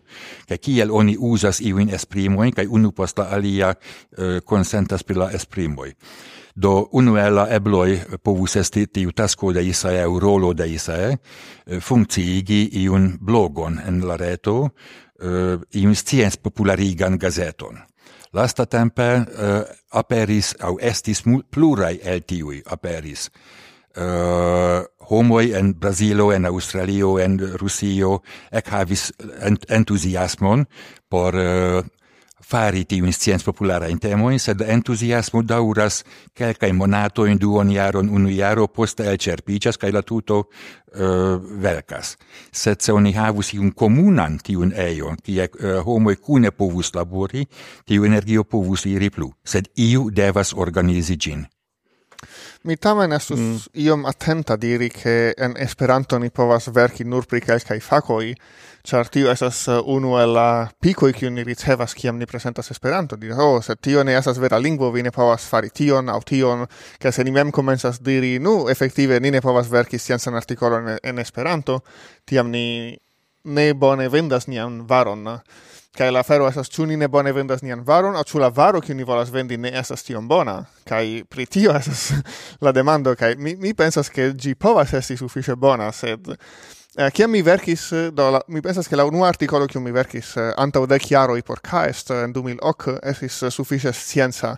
[0.48, 3.76] kaj kiel oni uzas iujn esprimojn kaj unu post la alia
[4.46, 5.92] konsentas pri la esprimoj
[6.56, 12.70] do unuela ebloi povus esti tiu tasko de Isae au rolo de Isae eh, funkciigi
[12.84, 14.70] iun blogon en la reto,
[15.24, 17.80] uh, iun scienz popularigan gazeton.
[18.34, 19.62] Lasta tempe uh,
[19.92, 23.30] aperis, au estis plurai el tiui aperis,
[23.98, 29.12] uh, homoi en Brazilo, en Australio, en Rusio, ec havis
[29.42, 30.66] ent entusiasmon
[31.10, 31.84] por uh,
[32.44, 36.04] fari tiun scienz popularain temoin, sed entusiasmo dauras
[36.38, 40.50] quelcae monatoin, duon jaron, unu jaro, post el cerpicias cae la tuto
[40.94, 42.18] eh, uh, velcas.
[42.52, 47.48] Sed se oni havus iun comunan tiun eio kie eh, uh, homoi cune povus labori,
[47.86, 51.48] tiu energio povus iri plu, sed iu devas organizi gin.
[52.64, 53.56] Mi tamen estus mm.
[53.84, 58.30] iom atenta diri che en Esperanto ni povas verki nur pri kelkaj fakoj,
[58.88, 63.18] ĉar tio estas eh, unu el la pikoj kiu ni ricevas kiam ni presentas Esperanto.
[63.20, 66.64] Diras, oh, se tio ne estas vera lingvo, vi ne povas fari tion aŭ tion,
[67.04, 71.20] kaj se ni mem komencas diri, nu, efektive ni ne povas verki sciencan artikolon en
[71.20, 71.82] Esperanto,
[72.24, 72.96] tiam ni
[73.44, 75.28] ne bone vendas nian varon
[75.94, 78.82] kai la fero esas ĉu ni ne bone vendas nian varon aŭ ĉu la varo
[78.82, 80.66] kiu ni volas vendi ne estas tiom bona.
[80.90, 82.14] kai pri tio esas
[82.66, 86.32] la demando kai mi mi pensas ke ĝi povas esti sufiĉe bona, sed
[86.98, 89.92] eh, kiam mi verkis eh, do la, mi pensas ke la unua artikolo kiu mi
[89.92, 94.58] verkis eh, antaŭ dek jaroj por Kaest eh, en 2010 estis eh, sufiĉe scienca.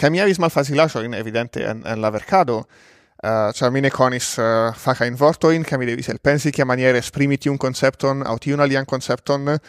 [0.00, 2.64] Kaj mi havis malfacilaĵojn evidente en, en la verkado,
[3.20, 6.50] Uh, cioè mi ne conis uh, faca in vorto in che mi devis el pensi
[6.50, 9.60] che maniere esprimi un concepton aut un alian concepton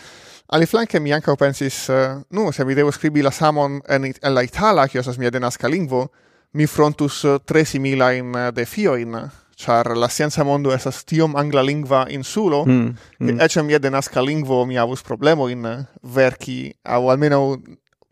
[0.52, 4.34] Ali flanke mi ankaŭ pensis, uh, nu, se mi devo scribi la samon en, en
[4.36, 6.10] la itala, kio estas mia denaska lingvo,
[6.54, 9.16] mi frontus eh, tre similajn eh, defiojn,
[9.56, 13.28] char la scienza mondo esas tiom anglalingva insulo, mm, mm.
[13.28, 17.62] Che ecce mia denaska lingvo mi havus problemojn verki au almeno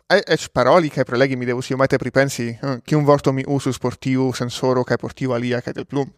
[0.09, 4.31] ec paroli che prelegi mi devus iomete pripensi hm, un vorto mi usus por tiu
[4.33, 6.09] sensoro kaj por tiu alia kaj del plum.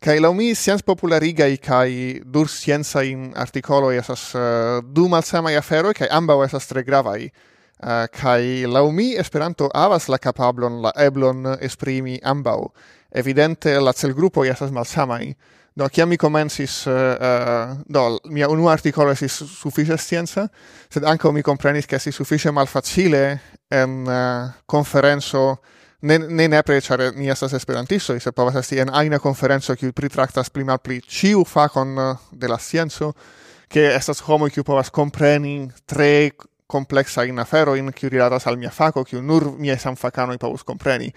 [0.00, 5.58] Kai la mi science populariga i kai dur scienza in articolo esas uh, du malsamaj
[5.58, 7.26] afero kai amba esas tre gravaj.
[7.26, 12.56] Uh, eh, kai la mi Esperanto avas la kapablon la eblon esprimi amba
[13.10, 15.34] Evidente la celgrupoj esas malsamaj.
[15.76, 20.48] Do kiam mi komencis uh, eh, uh, do mia unu articolo esis suffice scienza,
[20.88, 25.60] sed anche mi comprenis che si suffice malfacile en uh, conferenzo
[26.00, 29.92] ne ne ne pre ĉar ni estas esperantisto se povas esti en ajna konferenco kiu
[29.92, 33.12] pritraktas pli malpli ĉiu fakon eh, de la scienco
[33.68, 36.30] ke estas homo kiu povas kompreni tre
[36.70, 40.36] complexa in afero in qui rilatas al mia faco qui nur mie san facano i
[40.36, 41.12] paus compreni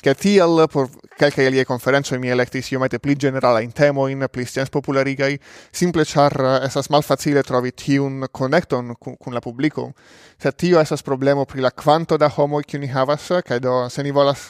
[0.00, 0.88] che tiel por
[1.18, 5.38] calca elie conferenzo mi electis io mette pli generala in temo in pli scienz popularigai
[5.70, 9.92] simple char esas malfacile trovi tiun connecton cun, cun la publico
[10.38, 14.02] se tio esas problemo pri la quanto da homo qui ni havas kaj do se
[14.02, 14.48] ni volas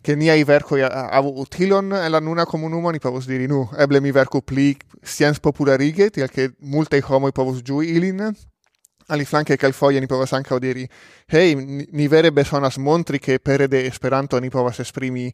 [0.00, 4.00] che ni ai verco avu utilon en la nuna comunumo ni povus diri nu eble
[4.00, 8.49] mi verco pli scienz popularige tiel che multe homo povus giui ilin.
[9.10, 10.86] Ali flanke kel foje ni povas ankaŭ diri
[11.32, 15.30] hej ni, vere besonas montri ke pere de esperanto ni povas esprimi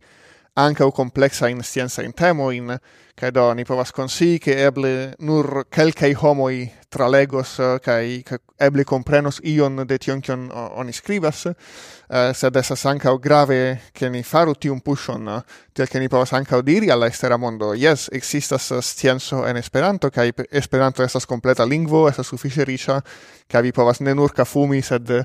[0.58, 2.78] anche o complexa in scienza in temo in
[3.14, 8.22] che do ni povas consi che eble nur quelcai homoi tra tralegos eh, kai
[8.58, 14.22] eble comprenos ion de tion, kion oni skribas, eh, sed estas ankaŭ grave, che ni
[14.22, 15.28] faru tiun pushon
[15.72, 20.10] tiel che ni povas ankaŭ diri alla estera mondo, yes existas eh, scienzo en Esperanto,
[20.10, 23.00] kai Esperanto esas completa lingvo, esa sufiĉe kai
[23.48, 25.24] kaj vi povas ne nur kafumi, sed eh,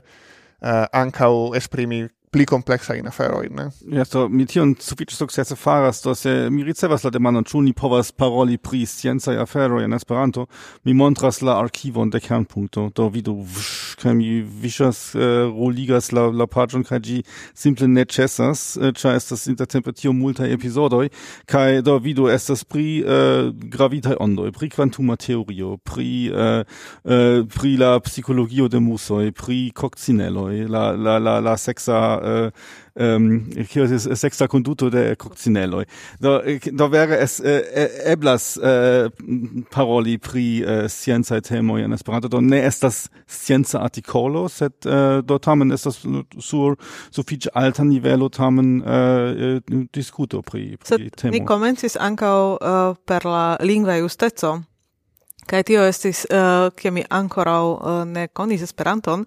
[0.91, 3.65] ankaŭ esprimi pli complexa in aferoin, ne?
[3.91, 7.73] Ja, to mi tion sufiĉe sukcese faras, do se mi ricevas la demandon, ĉu ni
[7.75, 10.45] povas paroli pri sciencaj afero in Esperanto,
[10.87, 16.13] mi montras la arkivon de Kernpunkto, do vidu, vš, kaj mi viŝas, uh, eh, roligas
[16.15, 17.17] la, la paĝon, kaj ĝi
[17.51, 21.09] simple ne ĉesas, eh, ĉar uh, estas intertempe tiom multaj epizodoj,
[21.51, 26.63] kaj do vidu, estas pri uh, gravitaj ondoj, pri kvantuma teorio, pri, uh,
[27.03, 32.51] uh, pri la psikologio de musoj, pri kokcineloj, la, la, la, la sexa äh,
[32.95, 35.85] ähm, hier ist es eh, sexta conduto de coccinelloi.
[36.19, 36.41] Da,
[36.73, 39.09] da wäre es äh, eblas äh,
[39.69, 45.71] paroli pri äh, scienza temo in Esperanto, do ne estas scienza articolo, set äh, haben
[45.71, 46.07] ist estas
[46.37, 46.77] sur
[47.11, 49.61] so viel alter Nivello haben äh,
[49.95, 51.31] discuto pri, pri temo.
[51.31, 54.61] Ni komencis ankaŭ uh, per la lingva justeco.
[55.49, 59.25] Kaj tio estis, eh, ke mi ancora uh, eh, ne konis Esperanton,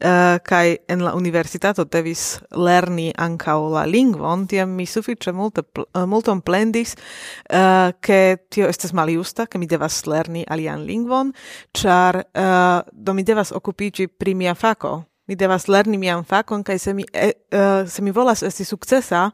[0.00, 5.62] eh, uh, kaj en la universitato devis lerni ankau la lingvon, tiam mi sufiĉe multe
[5.62, 6.96] pl multon plendis,
[8.00, 11.32] ke tio estes maljusta, ke mi devas lerni alian lingvon,
[11.76, 12.22] ĉar
[12.92, 17.04] do mi devas okupiĝi pri mia fako, mi devas lerni mian fakon kaj se mi
[17.12, 19.30] e, uh, se mi volas esti sukcesa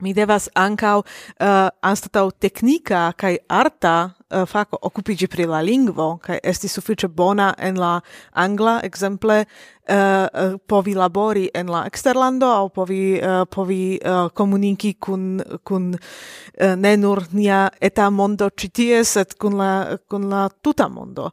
[0.00, 6.18] mi devas ancau eh, uh, anstatau technica kaj arta uh, fako occupigi pri la lingvo
[6.22, 8.00] kaj esti suffice bona en la
[8.32, 9.44] angla ekzemple
[9.90, 16.74] uh, povi labori en la eksterlando aŭ povi uh, povi uh, komuniki kun kun uh,
[16.76, 21.30] ne nur nia eta mondo citie, sed kun la kun la tuta mondo.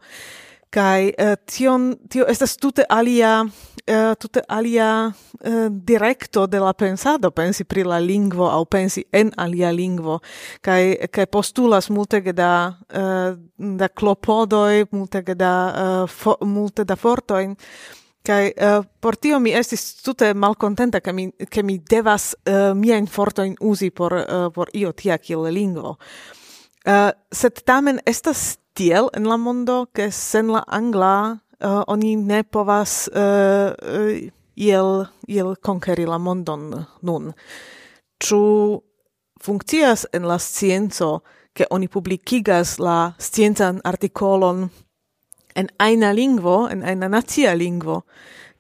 [0.70, 3.40] Kai uh, tion tio estas tute alia
[3.88, 9.32] uh, tute alia uh, directo de la pensado, pensi pri la lingvo au pensi en
[9.38, 10.20] alia lingvo,
[10.62, 15.54] kai, kai postulas multe da, uh, da clopodoi, multe da,
[16.04, 17.56] uh, fo, multe da fortoin,
[18.28, 23.00] kai uh, por tio mi estis tute malcontenta ke mi ke mi devas uh, mia
[23.06, 25.98] forto in usi por uh, por io tia kiel lingvo.
[26.88, 32.44] Uh, sed tamen estas tiel en la mondo ke sen la angla uh, oni ne
[32.44, 37.34] povas eh, uh, iel, iel konkeri la mondon nun.
[38.20, 38.42] Ču
[39.42, 41.22] funkcias en la scienco,
[41.54, 44.70] ke oni publikigas la sciencan artikolon
[45.58, 48.04] en aina lingvo, en aina nacia lingvo,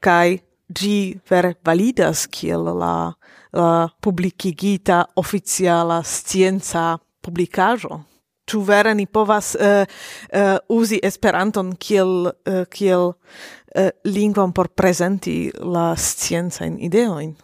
[0.01, 0.39] kai
[0.73, 3.13] gi ver validas kiel la,
[3.53, 8.07] la publikigita oficiala scienza publicajo
[8.47, 15.51] ĉu vere ni povas uh, uh, uzi Esperanton kiel uh, kiel uh, lingvon por prezenti
[15.59, 17.35] la sciencajn ideojn?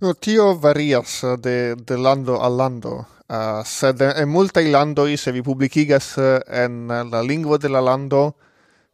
[0.00, 3.02] No, tio varias de, de lando al lando.
[3.30, 8.32] Uh, sed en multaj landoj, se vi publikigas en la lingvo de la lando,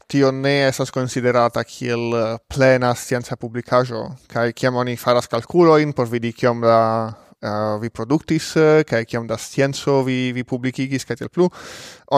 [0.07, 2.14] tio ne estas considerata kiel
[2.49, 4.03] plena scienca publikaĵo.
[4.30, 7.12] kaj kiam oni faras kalkulojn por vidi kiom la
[7.47, 8.53] uh, vi produktis
[8.89, 11.49] kaj eh, kiam da scienco vi vi publikigis kaj tiel plu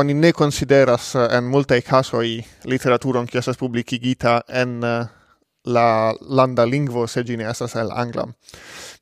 [0.00, 2.26] oni ne konsideras eh, en multaj kasoj
[2.64, 4.80] literaturon kiu estas publikigita en
[5.68, 5.88] la
[6.20, 8.26] landa lingvo se ĝi ne estas el angla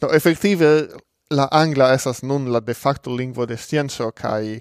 [0.00, 0.72] do efektive
[1.30, 4.60] la angla estas nun la de facto lingvo de scienco kaj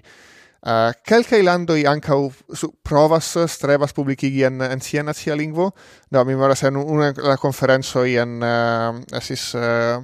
[0.66, 5.68] Uh, quelcae landoi ancau su, provas, strebas publicigi en, en sia nazia lingvo.
[6.10, 10.02] Do, mi moras en una la conferenzoi en, uh, esis, uh,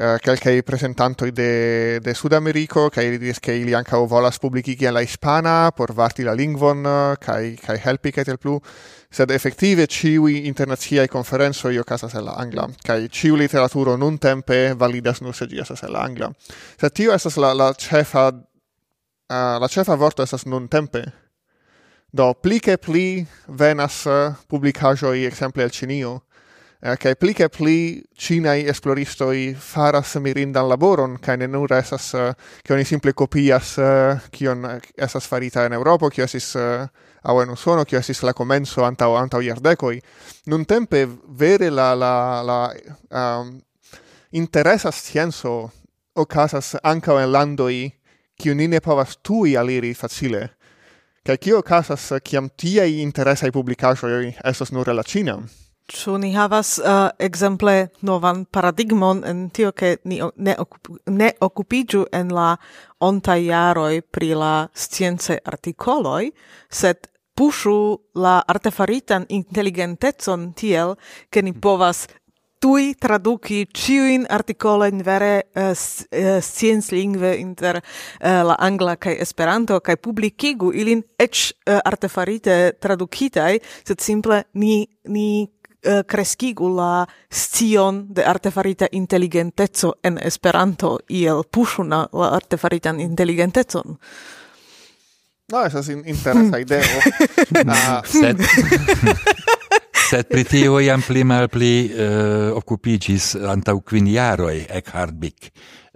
[0.00, 4.90] uh, quelcae presentantoi de, de Sud Americo, cae ili diris che ili ancao volas publicigi
[4.90, 6.82] la hispana por varti la lingvon,
[7.18, 8.58] kai cae, cae helpi, cae tel plu,
[9.10, 15.20] sed effective ciui internaziae conferensoi io el la angla, cae ciu literaturo nun tempe validas
[15.20, 16.32] nur se giasas el la angla.
[16.80, 21.22] Sed tio estas la, la cefa, uh, la cefa vorto estas nun tempe,
[22.14, 26.24] Do, pli che pli venas eh, uh, publicajoi exemple al Cinio,
[26.82, 32.32] Eh, kai pli kai pli cinai esploristoi faras mirindan laboron, kai ne nur esas, eh,
[32.32, 34.66] uh, oni simple copias eh, kion
[34.98, 36.56] esas farita en Europo, kio esis
[37.22, 40.00] au en Usono, kio esis la comenzo antau, antau iardecoi.
[40.46, 41.06] Nun tempe
[41.38, 42.58] vere la, la, la
[43.14, 43.54] um,
[44.32, 45.70] interesa scienzo
[46.14, 47.92] ocasas ancao en landoi
[48.34, 50.48] kiu ni ne povas tui aliri facile.
[51.22, 55.38] Kai kio casas kiam tiei interesai publicajoi esas nur la Cina?
[55.90, 62.04] Ĉu ni havas uh, ekzemple novan paradigmon en tio ke ni ne, okup, ne okupiĝu
[62.14, 62.56] en la
[63.02, 66.30] ontaj jaroj pri la sciencaj artikoloj,
[66.70, 70.94] sed pušu la artefaritan inteligentecon tiel,
[71.30, 72.06] ke ni povas
[72.62, 79.80] tui traduki ciuin articolin vere uh, uh science lingve inter uh, la angla kai esperanto
[79.80, 85.50] kai publikigu ilin ech uh, artefarite tradukitai sed simple ni ni
[85.82, 93.98] eh, kreskigu la scion de artefarita inteligenteco en Esperanto iel pushuna la artefaritan inteligentecon.
[95.52, 96.80] No, esas es in interesa ideo.
[96.80, 98.02] uh, ah.
[98.06, 98.38] Sed
[100.12, 105.52] Sed pri tio jam pli malpli uh, eh, okupigis antaŭ kvin jaroj Eckhardbik, uh,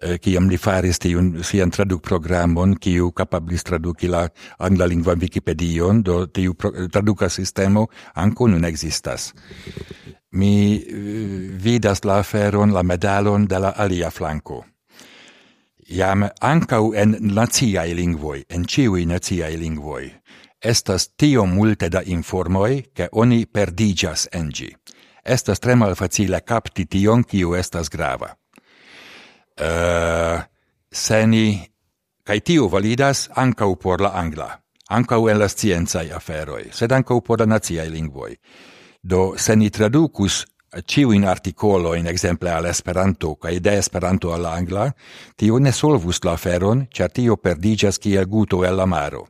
[0.09, 4.23] eh, kiam li faris tiun sian tradukprogramon, kiu kapablis traduki la
[4.57, 9.35] anglalingvan Wikipedion, do tiu pro, traduka sistemo ankaŭ nun ekzistas.
[10.33, 11.37] Mi uh,
[11.69, 14.63] vidas la aferon, la medalon de la alia flanko
[15.87, 20.09] jam ancau en naziae lingvoi, en ciui naziae lingvoi,
[20.67, 24.77] Estas tio multe da informoi, che oni perdigas en gi.
[25.23, 28.33] Estas tre malfacile capti tion, kiu estas grava.
[29.61, 30.43] Uh,
[30.91, 31.63] seni,
[32.27, 34.49] cae tio validas ancau por la angla,
[34.91, 38.35] ancau en la scienzai aferoi, sed ancau por la naziai lingvoi.
[39.01, 40.43] Do, se ni traducus
[41.25, 44.93] articolo in exemple, al Esperanto, ca de Esperanto al angla,
[45.37, 49.29] tio ne solvus la aferon, cer tio perdigas kiel guto el amaro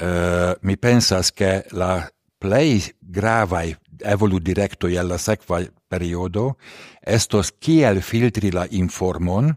[0.00, 3.62] uh, mi pensas che la plei grava
[3.98, 6.56] evolu directoi alla sequa periodo
[7.00, 9.50] estos kiel filtri la informon,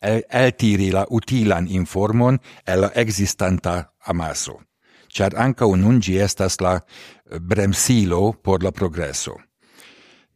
[0.00, 4.60] el, eltiri la utilan informon el la existanta amaso,
[5.08, 9.36] char anca un ungi estas la eh, bremsilo por la progresso.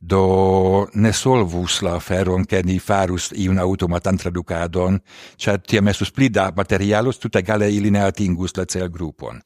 [0.00, 5.00] Do ne solvus la feron che ni farus iun automatan traducadon,
[5.36, 9.40] char tiam estus pli da materialos, tuta gale ili ne atingus la cel grupon.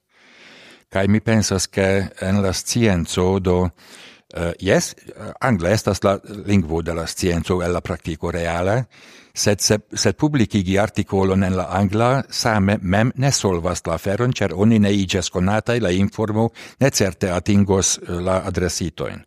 [0.93, 1.89] Kai mi pensas ke
[2.21, 4.95] en la scienzo do eh, uh, yes
[5.41, 8.87] angla estas la lingvo de la scienzo el la praktiko reale
[9.35, 14.53] sed se, sed publikigi artikolon en la angla same mem ne solvas la feron ĉar
[14.55, 19.25] oni ne iĝas konata la informo ne certe atingos eh, la adresitojn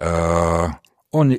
[0.00, 0.72] uh,
[1.12, 1.38] oni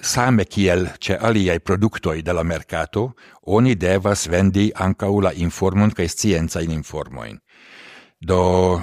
[0.00, 3.14] same kiel ce aliai produktoi de la mercato,
[3.46, 7.38] oni devas vendi ancau la informon scienza in informoin.
[8.20, 8.80] Do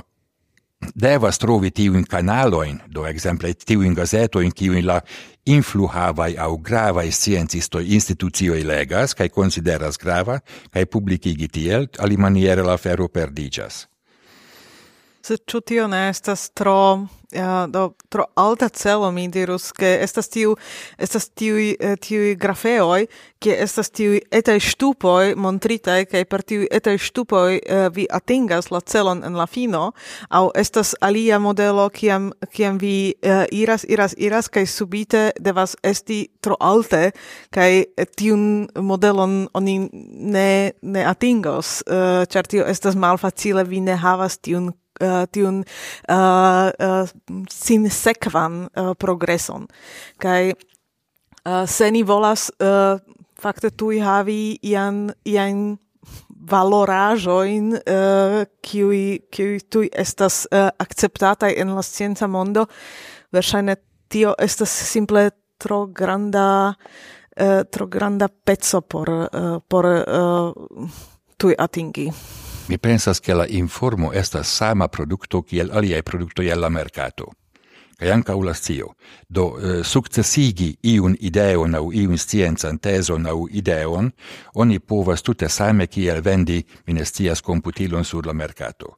[0.96, 5.00] devas trovi tiujn kanaloin, do ekzemple tiujn gazetojn, kiujn la
[5.46, 10.40] influhavaj aŭ gravaj sciencistoj institucioj legas kaj konsideras grava
[10.74, 13.86] kaj publikigi tiel, alimaniere la afero perdiĝas.
[15.26, 20.30] Se ĉu tio ne estas tro ja, do tro alta celo mi dirus ke estas
[20.30, 20.52] tiu
[21.02, 23.08] estas tiu eh, tiu grafeoj
[23.42, 28.84] ke estas tiu eta ŝtupoj montrita ke per tiu eta ŝtupoj eh, vi atingas la
[28.86, 29.88] celon en la fino
[30.30, 36.22] aŭ estas alia modelo kiam kiam vi eh, iras iras iras kaj subite devas esti
[36.38, 37.12] tro alte
[37.50, 37.72] kaj
[38.14, 39.78] tiun modelon oni
[40.38, 41.82] ne ne atingos.
[42.30, 44.70] Ĉar tio estas malfacile vi ne havas tiun
[45.02, 49.68] uh, tiun eh, eh, uh, uh, sin sekvan uh, progreson.
[50.18, 53.00] Kaj uh, se ni volas uh,
[53.40, 55.78] fakte tuj havi ian, ian
[56.52, 62.68] valorajoin uh, kiui, kiui tui estas uh, acceptatai en la scienza mondo,
[63.34, 63.76] verŝajne
[64.10, 70.90] tio estas simple tro granda uh, tro granda pezzo por uh, por uh,
[71.38, 72.12] tui atingi.
[72.68, 77.34] Mi pensas che la informo estas sama producto kiel aliai productoi la mercato.
[77.96, 78.96] Kaj ankaŭ la scio.
[79.28, 84.12] Do, eh, sukcesigi iun ideon aŭ iun sciencan tezon aŭ ideon,
[84.54, 88.98] oni povas tute same kiel vendi, minestias computilon sur la mercato.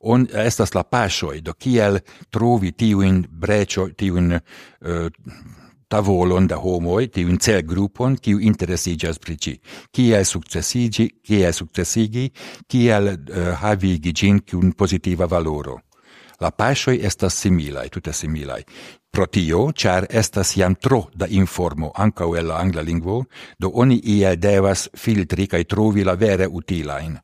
[0.00, 1.98] On estas la paŝoj, do kiel
[2.30, 5.10] trovi tiujn brecio, tiujn uh,
[5.88, 9.54] tavolon da homoi, tiun cel grupon, kiu interesigas pri ci.
[9.90, 12.30] Kiel successigi, kiel successigi,
[12.66, 15.80] kiel uh, havigi gin kun positiva valoro.
[16.40, 18.60] La pasoi estas similai, tuta similai.
[19.10, 23.24] Pro tio, char estas jam tro da informo anca el la angla lingvo,
[23.58, 27.16] do oni iel devas filtri cae trovi la vere utilain.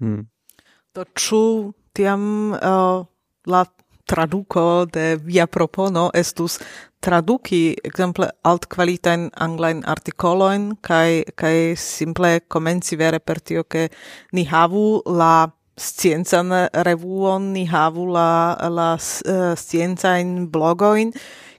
[0.00, 0.26] Hmm.
[0.92, 3.00] Do ciu tiam uh,
[3.46, 3.64] la
[4.06, 6.58] traduco de via propono estus
[7.00, 13.88] traduki exemple alt qualitain anglain articoloin kai kai simple komenci vere per tio ke
[14.32, 16.52] ni havu la scienzan
[16.86, 21.12] revuon ni havu la la uh, eh, scienzain blogoin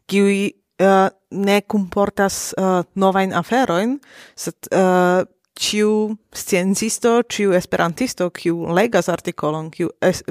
[0.07, 3.99] qui uh, eh, ne comportas uh, eh, novain aferoin,
[4.35, 5.23] sed uh,
[5.55, 10.23] ciu sciencisto, ciu esperantisto, ciu legas artikolon, ciu, es,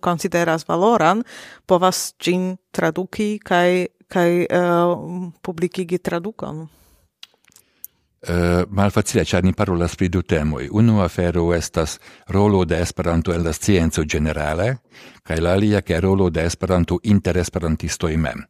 [0.00, 1.24] consideras valoran,
[1.66, 6.68] povas gin traduki kai, kai uh, eh, publicigi tradukon.
[8.18, 10.68] Uh, eh, malfacile, ĉar ni parolas pri du temoj.
[10.72, 11.98] Unu afero estas
[12.28, 14.76] rolo de Esperanto en la scienco ĝenerale,
[15.22, 18.42] kaj la alia ke rolo de Esperanto inter esperantistoi mem.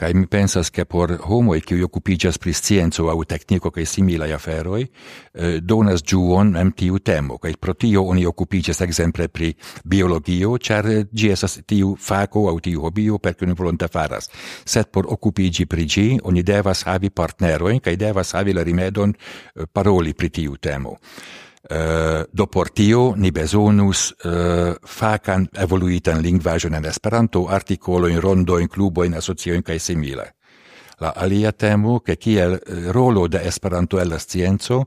[0.00, 4.90] Kai mi pensas che por e qui occupigas pri scienzo au tecnico cae simila aferoi,
[5.34, 11.06] eh, donas juon mem tiu temo, cae pro tio oni occupigas exemple pri biologio, char
[11.12, 14.30] gi esas tiu faco au tiu hobio per cui ni volonta faras.
[14.64, 19.66] Sed por occupigi pri gi, oni devas havi partneroin, cae devas havi la rimedon eh,
[19.70, 20.96] paroli pri tiu temo.
[21.68, 28.68] Eh, uh, do por tio ni besonus uh, facan evoluitan lingvajon en Esperanto, artikolojn, rondojn,
[28.68, 30.24] klubojn, asociojn kaj simile.
[31.00, 34.86] La alia temo, ke kiel eh, rolo de Esperanto el la scienco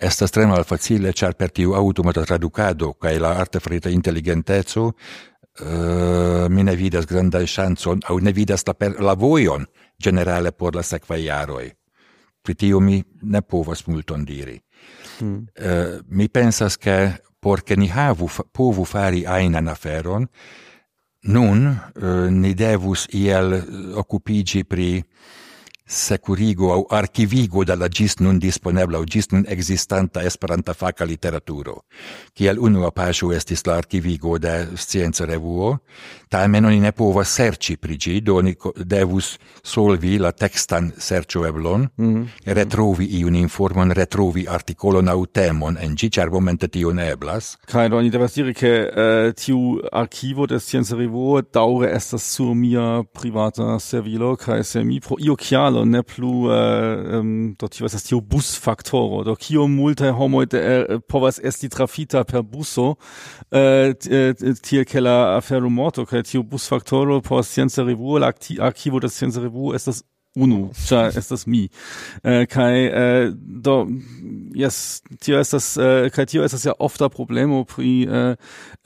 [0.00, 6.74] estas al facile ĉar per tiu automata tradukado kaj la artefarita inteligenteco uh, mi ne
[6.76, 9.66] vidas grandan chanson aŭ ne vidas la, per, la vojon
[10.02, 11.64] generale por la sequaiaroi.
[11.64, 11.72] jaroj.
[12.42, 14.60] Pri mi ne povas multon diri.
[15.20, 20.26] Uh, mi pensas che porque ni havu povu fari ainan aferon,
[21.22, 23.64] nun uh, ni devus iel eh,
[24.00, 25.02] occupigi pri
[25.90, 31.84] securigo au archivigo dalla gis nun disponebla au gis nun existanta esperanta faca literaturo.
[32.32, 35.80] Kiel unua pasu estis la archivigo de Scienza Revuo,
[36.28, 38.54] tamen oni ne povas serci prigi, do oni
[38.86, 42.54] devus solvi la textan sercio eblon, mm -hmm.
[42.54, 47.56] retrovi iun informon, retrovi articolon au temon en gi, cer momente tio ne eblas.
[47.66, 52.34] Kai, do oni devas diri che uh, eh, tiu archivo de Scienza Revuo daure estas
[52.34, 57.54] sur mia privata servilo, kai se mi pro io chialo do ne plu uh, um,
[57.58, 59.24] do tio estas tio busfaktoro.
[59.24, 62.96] Do kio multe homo de uh, äh, povas esti trafita per buso
[63.50, 63.92] uh,
[64.62, 66.04] tiel ke la afero morto.
[66.06, 70.04] Kaj tio busfaktoro por scienza revuo la arkivo de scienza revuo estas
[70.36, 71.68] unu, cia estas mi.
[72.22, 73.88] Uh, kai uh, do,
[74.54, 78.36] yes, tio estas, uh, kai tio estas ja ofta problemo pri uh,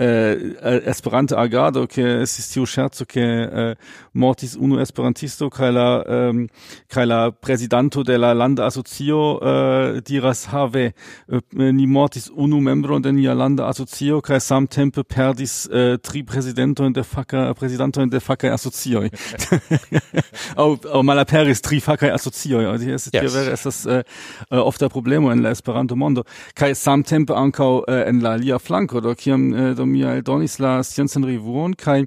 [0.00, 3.74] uh, esperante agado, ke estis tio scherzo, ke uh,
[4.14, 6.46] mortis unu esperantisto, kai la, um,
[6.88, 10.94] kai la presidanto de la landa asocio uh, diras, have,
[11.28, 16.24] uh, ni mortis unu membro de nia landa asocio, kai sam tempe perdis uh, tri
[16.24, 19.10] presidento de faca, presidanto de faca asocioi.
[20.56, 24.88] au, au malaper aperis tri facaj asocioj jes tio vere estas oft äh, äh, ofta
[24.88, 26.22] problemo en la Esperanto mondo.
[26.54, 30.58] Kai samtempe ankaŭ uh, äh, en la lia flanko do kiam uh, do mi aldonis
[30.60, 32.04] la sciencen revuon kai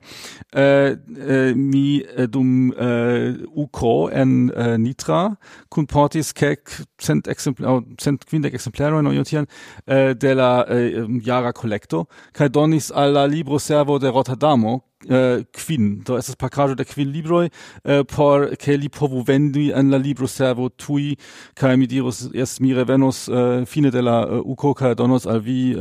[0.55, 5.35] uh, uh, mi dum uh, UK en uh, Nitra
[5.69, 9.47] kunportis kek cent exemplar cent quindec exemplaro aŭ tian
[9.87, 15.43] uh, de la uh, jara kolekto kai donis al la libro servo de Rotterdamo Uh,
[15.53, 16.01] quin.
[16.01, 17.51] Do es pakaĵo de quin libroi,
[17.85, 21.15] uh, por che li povu vendi en la libroservo tui,
[21.53, 25.75] kaj mi dirus es mi revenos uh, fine de la uko kaj donos al vi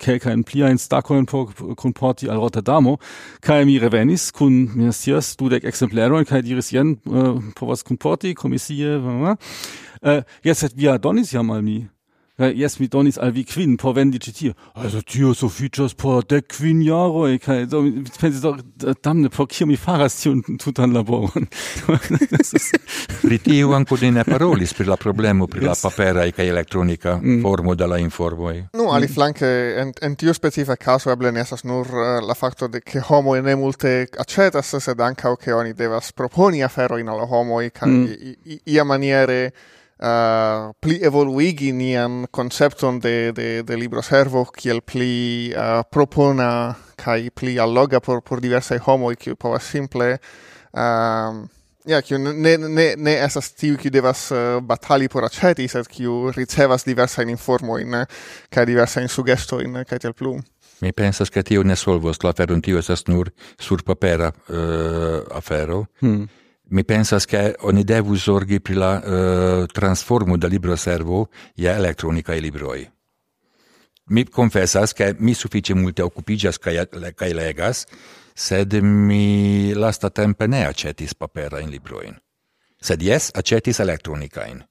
[0.00, 2.96] kelkajn pliajn stakojn por kunporti al Rotterdamo,
[3.44, 6.96] kaj mi revenis kun mi ne scias dudek ekzemplerojn kaj diris jen
[7.60, 11.95] povas kunporti uh, jes sed via donis jam al mi
[12.36, 16.24] kaj jes mi donis al vi kvin por vendi ĉi tio also tio sufiĉas por
[16.28, 18.56] dek kvin jaroj kaj do mi pensis do
[19.04, 21.46] damne por kio mi faras tiun tutan laboron
[23.22, 25.68] pri tio ankaŭ ne parolis pri la problemo pri yes.
[25.68, 27.40] la paperaj kaj elektronika mm.
[27.42, 28.90] formo de la informoj no mm.
[28.98, 29.48] aliflanke
[29.82, 33.40] en, en tiu specifa caso eble ne estas nur uh, la fakto de ke homoj
[33.42, 38.60] ne multe acetas sed ankaŭ ke oni devas proponi aferojn al homoj kaj mm.
[38.66, 39.40] ia maniere
[40.02, 47.30] uh, pli evoluigi nian concepton de, de, de libro servo kiel pli uh, propona kai
[47.30, 50.16] pli alloga por, por diversai homoi kiu povas simple
[50.72, 51.46] um,
[51.86, 56.32] Ja, kiu ne, ne, ne esas tiu kiu devas uh, batali por aceti, sed kiu
[56.34, 58.00] ricevas diversajn informojn
[58.50, 60.34] kaj diversajn sugestojn kaj tel plu.
[60.82, 63.30] Mi pensas ke tio ne solvos la aferon, tio esas nur
[63.62, 65.84] surpapera uh, afero.
[66.02, 66.26] Hmm
[66.68, 72.32] mi pensas che oni devu sorgi pri la uh, transformo da libro servo je elektronika
[72.32, 72.90] e libroi.
[74.08, 77.84] Mi confessas che mi suffice multe occupigas cae, cae legas,
[78.34, 82.16] sed mi lasta tempe ne acetis papera in libroin.
[82.78, 84.62] Sed yes, acetis elektronicain.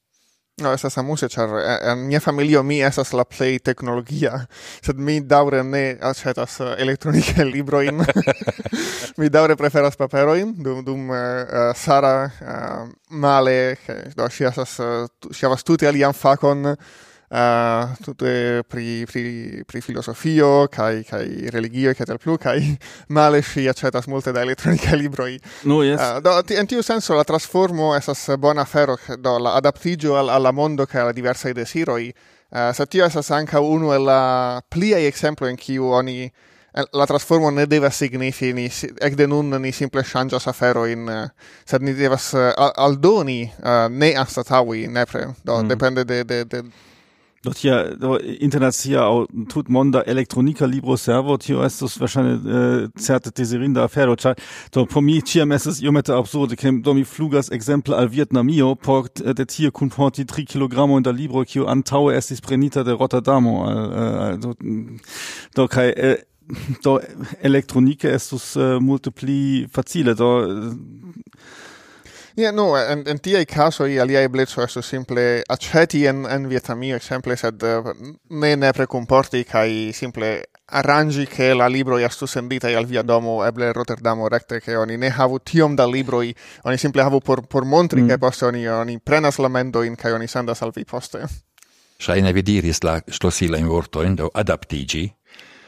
[0.58, 4.48] No, estas amuse, char eh, en mia familio mi estas la play tecnologia.
[4.82, 8.00] sed mi daure ne aĉetas eh, elektronikaj librojn.
[9.20, 13.76] mi daure preferas paperojn, dum dum uh, Sara uh, male,
[14.16, 14.80] do esas estas
[15.36, 16.78] si havas tute alian fakon
[17.30, 22.78] Ah, uh, tutte pri pri pri filosofio kai kai religio kai tal plu kai
[23.18, 25.40] male si accetas multe da elettronica libroi.
[25.64, 26.00] No yes.
[26.00, 30.52] Uh, do in tiu senso la trasformo esas bona fero do la adaptigio al alla
[30.52, 32.14] mondo kai alla diversa desiroi.
[32.52, 36.32] Ah, uh, sa tio esas anca uno e la plia exemplo in kiu oni
[36.92, 38.66] la trasformo ne deve signifi ni
[39.02, 41.28] ec de nun ni simple shanja sa fero in uh,
[41.66, 45.34] sed ni devas uh, aldoni uh, ne astatawi nepre.
[45.44, 45.68] Do mm.
[45.68, 46.64] depende de de de
[47.46, 53.30] Do tia do internacia au tut monda elektronika libro servo tio estos verŝajne äh, certe
[53.38, 54.34] deserinda afero cha
[54.74, 59.22] do por mi ĉiam estas iomete absurde kem do mi flugas exemple al vietnamio port
[59.22, 64.34] äh, de Tierkonti 3 kg und da libro kio antau estis prenita de Rotterdamo äh,
[64.34, 64.56] äh do,
[65.56, 66.18] do kai äh,
[66.84, 67.00] do
[67.42, 70.76] elektronike estus äh, multipli facile do äh,
[72.38, 77.38] Yeah, no, en, en caso i aliai blitzo estu simple aceti en, en Vietnamio, exemple,
[77.38, 77.94] sed uh,
[78.30, 83.72] ne nepre comporti, cae simple arrangi che la libro estu sendita al via domo, eble
[83.72, 88.02] Rotterdamo recte, che oni ne havu tiom da libroi, oni simple havu por, por montri,
[88.02, 88.08] mm.
[88.08, 91.24] che poste oni, oni prenas la mendoin, kai oni sendas al vi poste.
[91.98, 95.10] Shaine vi diris la slosila in vorto do adaptigi,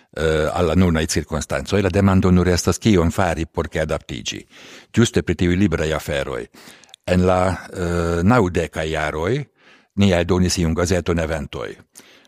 [0.10, 4.46] uh, alla circostanzo e la demando nur estas kion fari por che adaptigi.
[4.92, 6.48] Giuste pri tiui liberai aferoi.
[7.04, 9.48] En la eh, uh, naudeca iaroi
[9.96, 11.78] ni eldonis iun gazeton eventoi.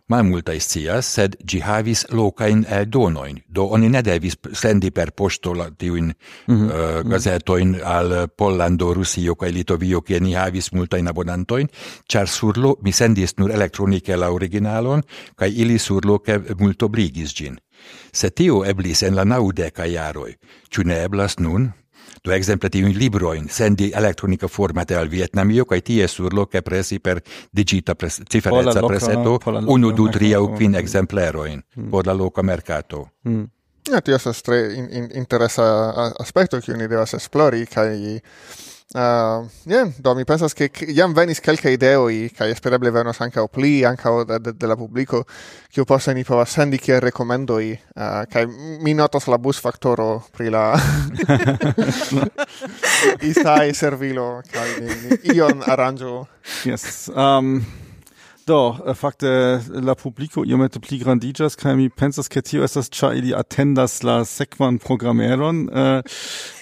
[0.09, 5.69] Malmulta scias, sed gi havis locain eldonoin, do oni ne devis sendi per posto la
[5.69, 6.13] tiun mm
[6.49, 6.65] eh, -hmm.
[6.65, 11.67] uh, gazetoin al Pollando, Rusio kaj Litovio, kie ni havis multain abonantoin,
[12.11, 15.03] char surlo mi sendis nur elektronike la originalon,
[15.35, 17.57] kai ili surloke multobligis gin.
[18.13, 20.33] Se tio eblis en la naudeca iaroi,
[20.71, 21.71] ciu ne eblas nun?
[22.23, 27.21] Do exemple tiun libroin sendi elektronika formate al Vietnamio kaj tie surloke presi per
[27.55, 31.89] digita pres cifereca preseto unu du tri quin kvin ekzemplerojn mm.
[31.89, 33.07] por la loca mercato.
[33.23, 33.45] Mm.
[33.89, 35.63] Ja, tio estas tre in, in, interesa
[36.19, 37.95] aspekto kiu ni devas esplori kaj
[38.95, 43.83] Uh, yeah, do mi pensas che jam venis kelka ideoi, kai espereble venos anca pli,
[43.85, 45.27] anca de, de, de la publico,
[45.69, 48.47] kiu poste ni povas sendi kiel rekomendoi, uh, ah, kai
[48.81, 50.73] mi notas la bus faktoro pri la
[53.29, 56.25] isai servilo, kai ni, ni ion aranĝo.
[56.65, 57.61] Yes, um,
[58.49, 63.11] Do, äh, fakte la publico iomete pli grandigas kai mi pensas ke tio estas cha
[63.13, 65.69] ili atendas la sekvan programeron.
[65.69, 66.01] Uh,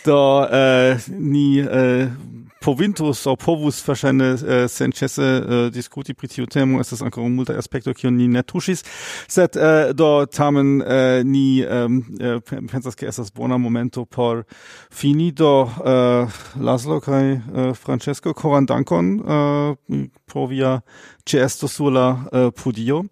[0.03, 2.11] do uh, ni uh,
[2.59, 6.81] povintus aŭ povus verschiedene uh, senĉese uh, diskuti pri tiu temo.
[6.83, 8.83] Estas ankoraŭ multa aspektoj kiun ni ne tuŝis,
[9.31, 14.43] sed uh, do tamen uh, ni um, uh, pensas ke estas bona momento por
[14.91, 15.31] fini.
[15.31, 20.81] Do uh, Laszlo kaj uh, Francesco koran dankon uh, por via
[21.27, 23.03] ĉeestos sur la uh, äh, podio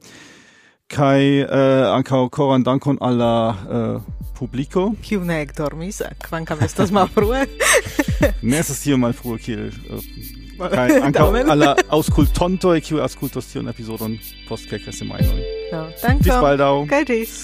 [0.92, 4.02] kai uh, ankaŭ koran dankon al la uh,
[4.38, 4.94] publiko.
[5.02, 6.14] Kiu ne ekdormis eh?
[6.28, 7.46] kvankam estas malfrue.
[8.50, 10.06] Ne estas tiom malfrue kiel uh,
[10.72, 14.18] kai ankaŭ al la aŭskultontoj kiu aŭskultos tiun epizodon
[14.50, 15.42] post kelkaj semajnoj.
[15.74, 16.26] No, dankon.
[16.26, 16.74] Bis baldaŭ.
[16.94, 17.38] Kaj ĝis.